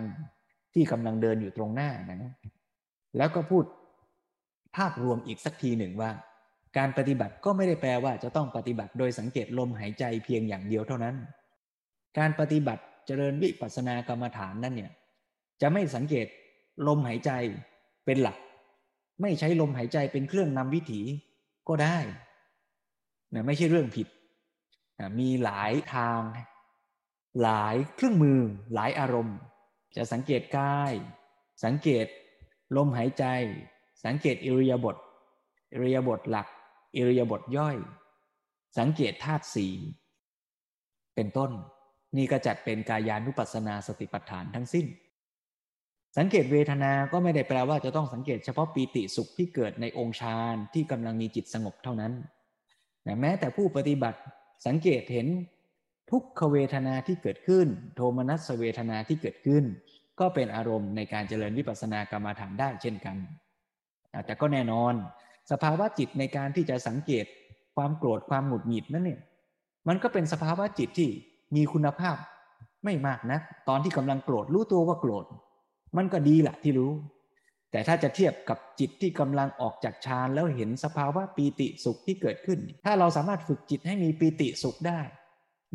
[0.75, 2.33] ที่กำลังเดินอยู่ตรงหน้านะ
[3.16, 3.64] แล้วก็พูด
[4.76, 6.11] ภาพรวมอีกสักทีหนึ่งว่า
[6.76, 11.16] การปฏิบัติก็ไม่ได้แปลว่าจะต้องปฏิบัติโดยสังเกตลมหายใจเพียงอย่างเดียวเท่านั้น
[12.18, 14.92] การปฏิบัติเจริญวิปัสสนากรรมฐานนั่นเนี่ย
[15.62, 16.26] จะไม่สังเกต
[16.86, 17.30] ลมหายใจ
[18.06, 18.36] เป็นหลัก
[19.22, 21.00] ไม่ใช้ลมหายใจเป็นเครื่องนำวิถี
[21.68, 21.98] ก็ได้
[23.34, 24.08] นะไม่ใช่เรื่องผิด
[25.00, 26.20] นะมีหลายทาง
[27.42, 28.40] หลายเครื่องมือ
[28.74, 29.36] หลายอารมณ์
[29.96, 30.92] จะสังเกตกาย
[31.64, 32.06] สังเกต
[32.77, 33.25] ลมหายใจ
[34.05, 34.97] สังเกตอิริยาบถ
[35.73, 36.47] อิริยาบถหลัก
[36.97, 37.77] อิริยาบถย่อย
[38.79, 39.66] สังเกตธาตุสี
[41.14, 41.51] เป็นต้น
[42.16, 44.87] นี่ก็จัดเป็นกายานุปัสสนาสติปัฏฐานทั้งสิ้น
[46.18, 52.12] สังเกตเวทนาก็ไม่ได้แปลว่าจะต้องสังเกตเฉพาะปีติสุขที่เกิดในองค์ฌานที่กำลังมีจิตสงบเท่านั้น
[53.21, 54.21] แม้แต่ผู้ปฏิบัติ
[54.66, 55.27] สังเกตเห็น
[56.11, 59.64] ทุกขเวทนาที่เกิดขึ้น โทมนัสเวทนาที่เกิดขึ้น
[60.21, 63.16] ก็เป็นอารมณ์ในการเจริญวิปัสสนากรรมฐานได้เช่นกัน
[64.27, 64.95] แต่ก็แน่นอน
[65.51, 67.27] สภาวะจิตในการที่จะสังเกต
[67.77, 69.21] ความโกรธความหงุดหงิดนั่นเนี่ย
[69.89, 71.11] มันก็เป็นสภาวะจิตที่
[71.57, 72.16] มีคุณภาพ
[72.85, 75.25] ไม่มากนะตอนที่กำลังโกรธรู้ตัวว่าโกรธ
[75.97, 76.93] มันก็ดีแหละที่รู้
[77.71, 85.01] แต่ถ้าจะเทียบกับจิตที่กำลังออกจากฌานแล้วเห็นสภาวะปีติสุขที่เกิดขึ้น ถ้าเราสามารถฝึกจิตให้มีปีติสุขได้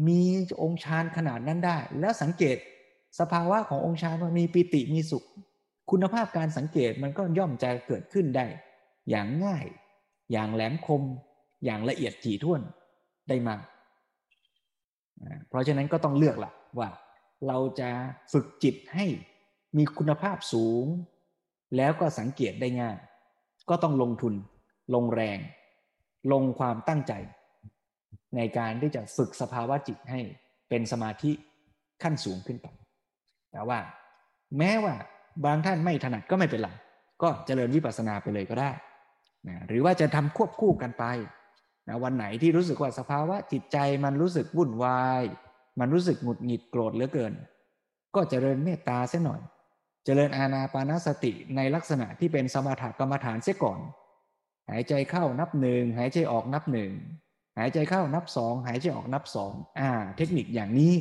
[0.07, 0.21] มี
[0.63, 2.57] องค์ฌานขนาดนั้นได้ แล้วสังเกต
[3.19, 5.25] สภาวะขององค์ฌานมีปิติมีสุข
[5.91, 8.45] คุณภาพการสังเกตมันก็ย่อมจะเกิดขึ้นได้
[9.09, 9.65] อย่างง่าย
[10.31, 11.03] อย่างแหลมคม
[11.65, 12.61] อย่างละเอียดถี่ถ้วน
[13.29, 13.61] ได้มาก
[15.49, 16.89] เพราะฉะนั้นก็ต้องเลือกละว่า
[17.47, 17.89] เราจะ
[18.33, 19.05] ฝึกจิตให้
[19.77, 20.85] มีคุณภาพสูง
[21.77, 22.97] แล้วก็สังเกตได้ง่าย
[23.69, 24.33] ก็ต้องลงทุน
[24.95, 25.39] ลงแรง
[26.31, 27.13] ลงความตั้งใจ
[28.35, 30.19] ในการที่จะฝึกสภาวะจิตให้
[30.69, 31.31] เป็นสมาธิ
[32.03, 32.67] ขั้นสูงขึ้นไป
[33.55, 33.79] แต่ว่า
[34.57, 34.95] แม้ว่า
[35.45, 36.69] บางท่านไม่ถนัดก็ไม่เป็นไร
[37.21, 38.71] ก็เจริญวิปัสสนาไปเลยก็ได้
[39.47, 41.03] นะหรือว่าจะทำควบคู่กันไป
[41.87, 45.23] นะวันไหนที่รู้สึกว่าสภาวะจิตใจมันรู้สึกวุ่นวาย
[45.79, 47.33] มันรู้สึกหงุดหงิดโกรธเหลือเกิน
[48.15, 49.41] ก็เจริญเมตตาเสียหน่อย
[50.05, 53.79] เจริญอาณาปานสติในลักษณะที่เป็นสมถกรรมฐานเสียก่อน
[54.69, 56.91] หายใจเข้านับหนึ่งหายใจออกนับหนึ่ง
[57.57, 60.93] หายใจเข้านับสองหายใจออกนับสองอ่า เทคนิคอย่างนี้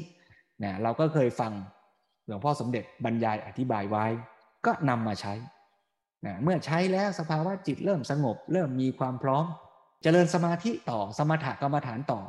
[0.62, 1.52] นะเราก็เคยฟัง
[2.26, 4.06] หลวงพ่อสมเด็จบรรยายอธิบายไว้
[4.66, 5.34] ก็นำมาใช้
[6.26, 9.44] นะเมื่อใช้แล้วสภาวะจิตเริ่มสงบ เริ่มมีความพร้อม
[10.02, 12.20] เจริญสมาธิต่อสมถกรรมฐานต่อ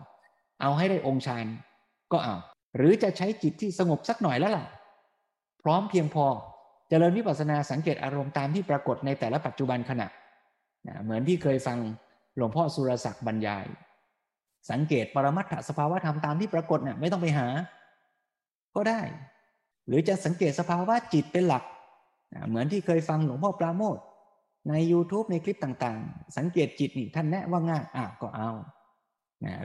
[0.61, 1.45] เอาให้ได้องค์ฌาน
[2.11, 2.35] ก็เอา
[2.75, 4.65] หรือจะใช้จิตที่สงบสักหน่อยแล้วล่ะ
[5.63, 6.35] พร้อมเพียงพอจ
[6.89, 10.07] เจริญวิปัสสนาสังเกตอารมณ์ตามที่ปรากฏในแต่ละปัจจุบันขณะ
[10.87, 11.77] นะเหมือนที่เคยฟัง
[12.37, 13.65] หลวงพ่อสุรศักดิ์บรรยาย
[14.71, 17.47] สังเกตปรมัตถสภาวะธรรมตามที่ปรากฏเนี่ยไม่ต้องไปหา
[18.75, 19.01] ก็ได้
[19.87, 21.63] หรือจะสังเกตสภาวะจิตเป็นหลัก
[22.47, 23.97] เหมือนที่เคยฟังหลวงพ่อปราโมท
[24.69, 28.51] ใน YouTube ในคลิปต่างๆ สังเกตจิตนี่ท่านแนะว่าง่ายอะก็เอา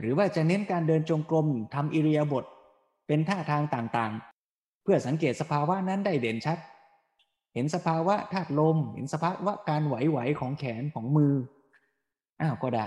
[0.01, 2.45] หรือว่าจะเน้นการเดินจงกรมทำอิริยาบถ
[3.07, 6.59] เป็นท่าทางต่างๆ เพื่อสังเกตสภาวะนั้นได้เด่นชัด
[7.55, 11.35] เห็นสภาวะธาตุลม เห็นสภาวะการไหวๆของแขนของมือ
[12.41, 12.87] อ้าวก็ได้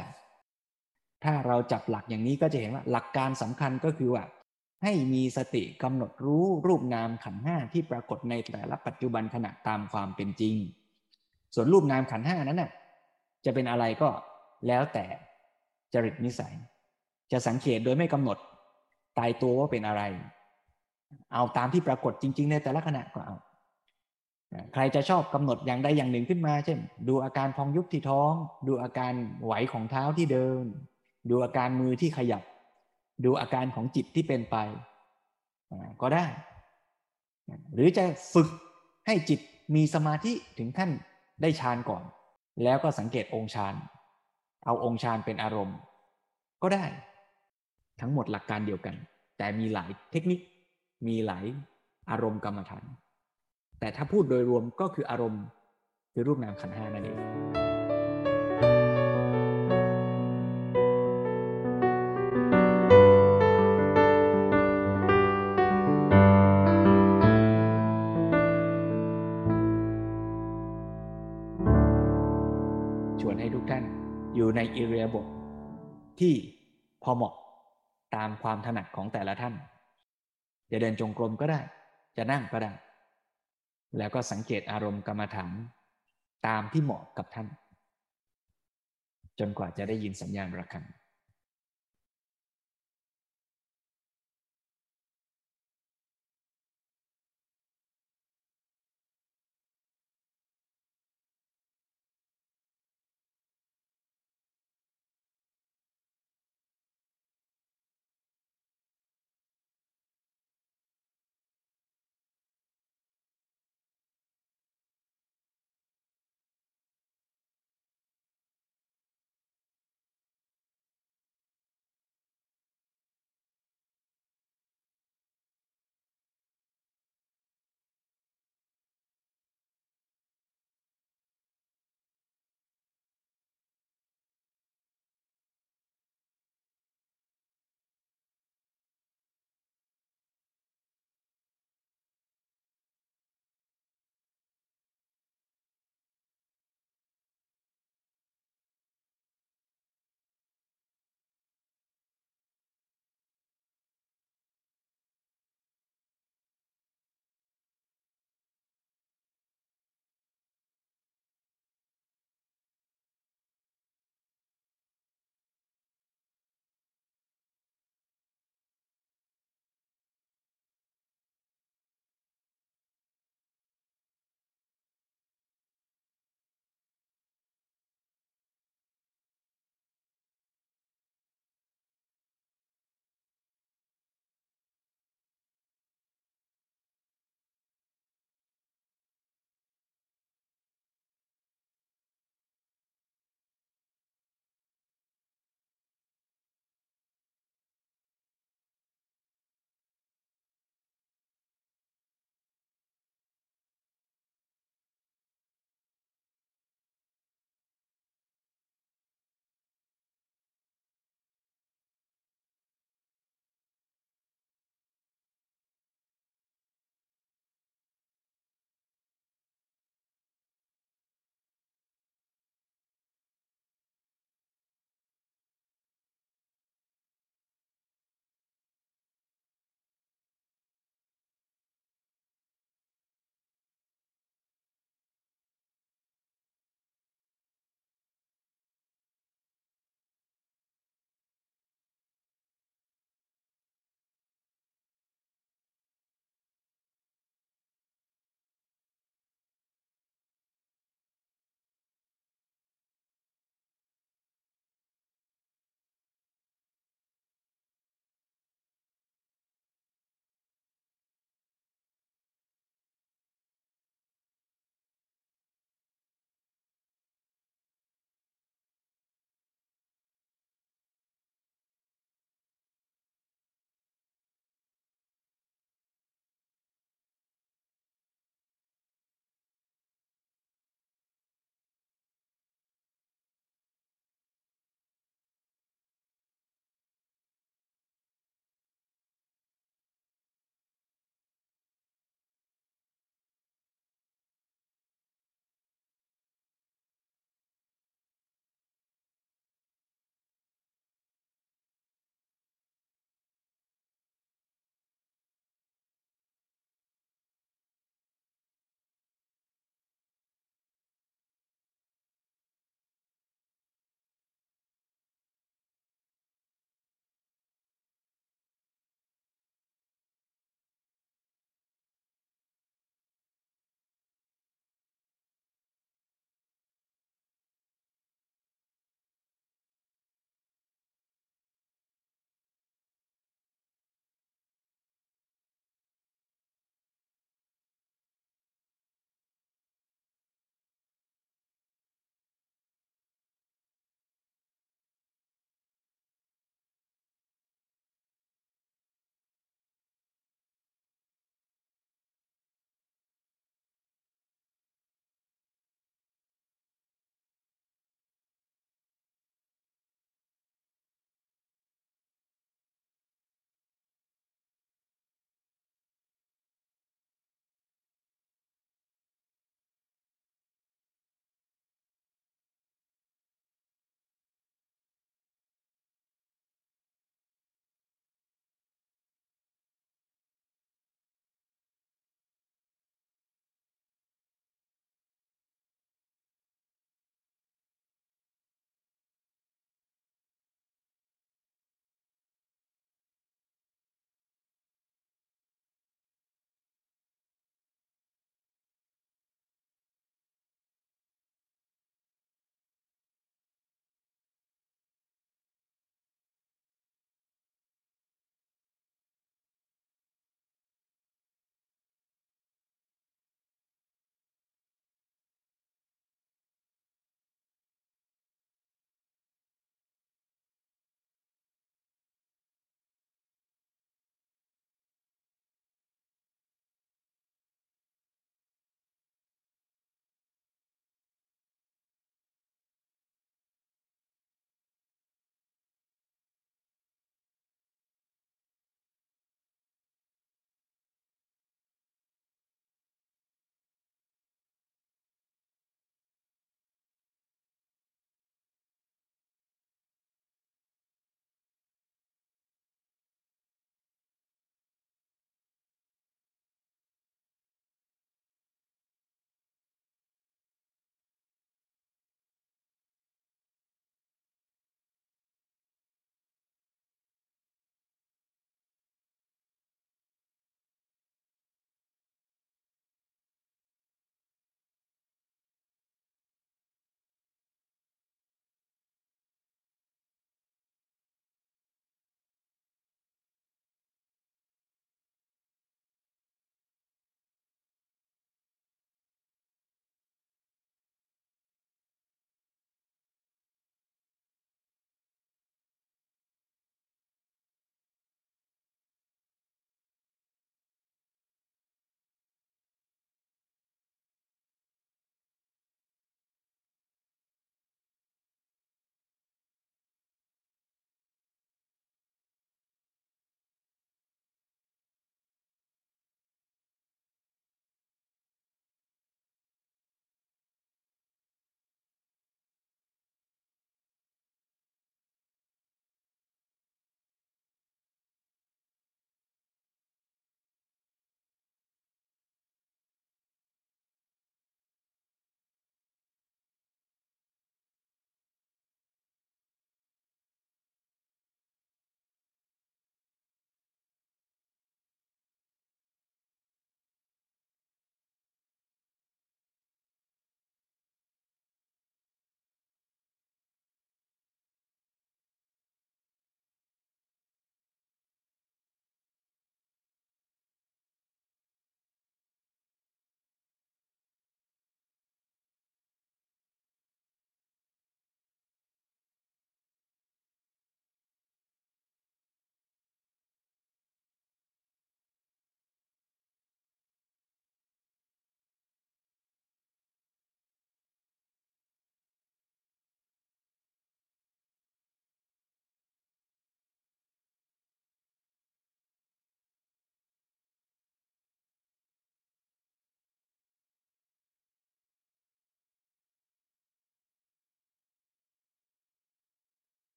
[1.23, 4.23] ถ้าเราจับหลักอย่างนี้ก็จะเห็นว่าหลักการสำคัญก็คือว่า
[4.83, 10.55] ให้มีสติกำหนดรู้รูปนามขันห้าที่ปรากฏในแต่ละปัจจุบันขณะตามความเป็นจริง
[11.55, 12.71] ส่วนรูปนามขันห้านั้นน่ะ
[13.45, 14.09] จะเป็นอะไรก็
[14.67, 15.05] แล้วแต่
[15.93, 16.53] จริตนิสัย
[17.31, 18.37] จะสังเกตโดยไม่กำหนด
[19.17, 20.01] ตายตัวว่าเป็นอะไร
[21.33, 23.35] เอาตามที่ปรากฏจริง ๆ ในแต่ละขณะก็เอา
[24.73, 28.33] ใครจะชอบกำหนดอย่างใดอย่างหนึ่งขึ้นมา เช่น ดูอาการพองยุบที่ท้อง
[28.67, 29.13] ดูอาการ
[29.45, 30.63] ไหวของเท้าที่เดิน
[31.29, 32.43] ดูอาการมือที่ขยับ
[33.25, 34.57] ดูอาการของจิตที่เป็นไป
[36.01, 36.25] ก็ได้
[37.73, 38.03] หรือจะ
[38.33, 38.49] ฝึก
[39.07, 39.39] ให้จิต
[39.75, 40.91] มีสมาธิถึงขั้น
[41.41, 42.03] ได้ฌานก่อน
[42.63, 43.75] แล้วก็สังเกตองค์ฌาน
[44.65, 45.77] เอาองค์ฌานเป็นอารมณ์
[46.63, 46.85] ก็ได้
[48.01, 48.95] ทั้งหมดหลักการเดียวกัน
[49.37, 50.39] แต่มีหลายเทคนิค
[51.07, 51.45] มีหลาย
[52.11, 52.83] อารมณ์กรรมฐาน
[53.79, 55.43] แต่ถ้าพูดโดยรวมก็คืออารมณ์
[56.13, 57.62] คือรูปนามขันห้านั่นเอง
[74.77, 75.25] อิเรียบท
[76.19, 76.33] ที่
[77.03, 77.33] พอเหมาะ
[78.15, 79.55] ตามความถนัดของแต่ละท่าน
[80.71, 81.59] จะเดินจงกรมก็ได้
[82.17, 82.71] จะนั่งก็ได้
[83.97, 85.51] แล้วก็สังเกตอารมณ์กรรมฐาน
[86.47, 87.47] ตามที่เหมาะกับท่าน
[89.39, 90.85] จนกว่าจะได้ยินสัญญาณระฆัง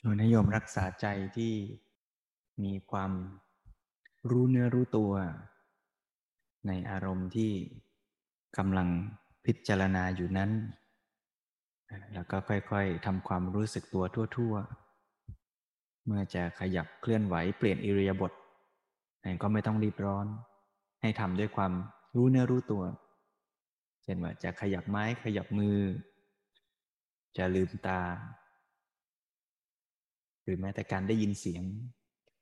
[0.00, 1.54] ชวนให้โยมรักษาใจที่
[2.64, 3.12] มีความ
[4.30, 5.12] รู้เนื้อรู้ตัว
[6.66, 7.52] ในอารมณ์ที่
[8.58, 8.88] กำลัง
[9.44, 10.50] พิจารณาอยู่นั้น
[12.14, 14.04] แล้วก็ค่อยๆทำความรู้สึกตัว
[14.36, 14.54] ทั่ว
[15.30, 18.32] ๆ เมื่อจะขยับเคลื่อนไหวเปลี่ยนอิริยาบถ
[19.42, 20.26] ก็ไม่ต้องรีบร้อน
[21.02, 21.72] ให้ทำด้วยความ
[22.16, 22.82] รู้เนื้อรู้ตัว
[24.02, 25.78] เช่นว่าจะขยับไม้ขยับมือ
[27.36, 28.00] จะลืมตา
[30.46, 31.62] หรือแม้แต่การได้ยินเสียง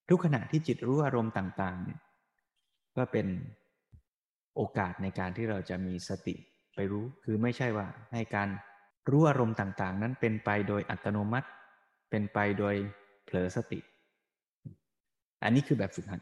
[0.08, 2.00] ทุกขณะที่จิตรู้อารมณ์ต่างๆเนี่ย
[2.96, 3.26] ก็เป็น
[4.56, 6.34] โอกาสในการที่เราจะมีสติ
[6.74, 8.48] ไปรู้คือไม่ใช่ว่าให้การ
[9.10, 11.48] รู้อารมณ์ต่างๆ นั้นเป็นไปโดยอัตโนมัติ
[12.10, 12.74] เป็นไปโดย
[13.24, 13.80] เผลอสติ
[15.44, 16.20] อันนี้คือแบบฝึกหัด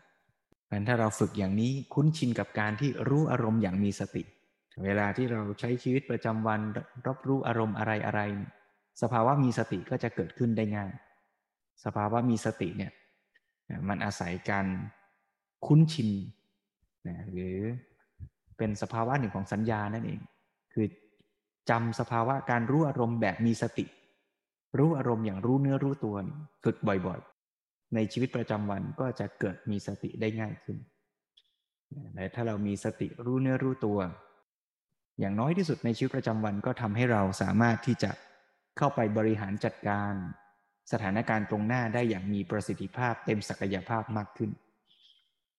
[0.66, 4.22] เพราะถ้าเราฝึกอย่างนี้คุ้นชินกับการที่รู้อารมณ์อย่างมีสติ
[4.85, 6.61] เวลาที่เราใช้ชีวิตประจำวัน
[7.07, 8.20] รับรู้อารมณ์อะไรอะไร
[9.03, 10.91] สภาวะมีสติก็จะเกิดขึ้นได้ง่าย
[11.85, 12.93] สภาวะมีสติเนี่ย
[13.89, 14.66] มันอาศัยการ
[15.66, 16.11] คุ้นชิน
[17.09, 17.57] นะหรือ
[18.59, 20.20] เป็นสภาวะหนึ่งของสัญญานั่นเอง
[20.72, 20.87] คือ
[21.70, 23.87] จำสภาวะการรู้อารมณ์แบบมีสติ
[24.78, 26.16] รู้อารมณ์อย่างรู้เนื้อรู้ตัว
[26.64, 26.76] ฝึก
[27.07, 30.76] บ่อยๆ ในชีวิตประจำวันก็จะเกิดมีสติได้ง่ายขึ้น
[32.14, 33.99] และถ้าเรามีสติรู้เนื้อรู้ตัว
[35.20, 38.11] อย่างน้อยที่สุดในชีวิตประจำวันก็ทำให้เราสามารถที่จะ
[38.78, 40.12] เข้าไปบริหารจัดการ
[40.93, 44.51] สถานการณ์ตรงหน้าได้อย่างมีประสิทธิภาพเต็มศักยภาพมากขึ้น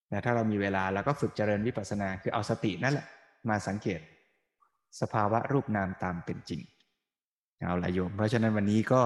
[0.10, 3.08] แต่ถ้าเรามีเวลาเราก็ฝึกเจริญวิปัสสนาคือเอาสตินั่นแหละ
[3.50, 4.00] มาสังเกต
[5.02, 6.62] สภาวะรูปนามตามเป็นจริง
[7.66, 9.02] เอาละโยม เพราะฉะนั้นวันนี้ก็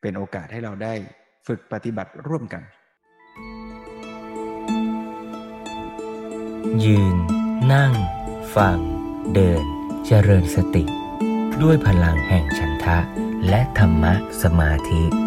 [0.00, 0.94] เป็นโอกาสให้เราได้
[1.46, 2.62] ฝึกปฏิบัติร่วมกัน
[6.84, 7.16] ยืน
[7.72, 7.92] นั่ง
[8.56, 8.78] ฟัง
[9.34, 9.64] เดิน
[10.06, 10.84] เจริญสติ
[11.62, 15.23] ด้วยพลังแห่งฉันทะ และธรรมะสมาธิ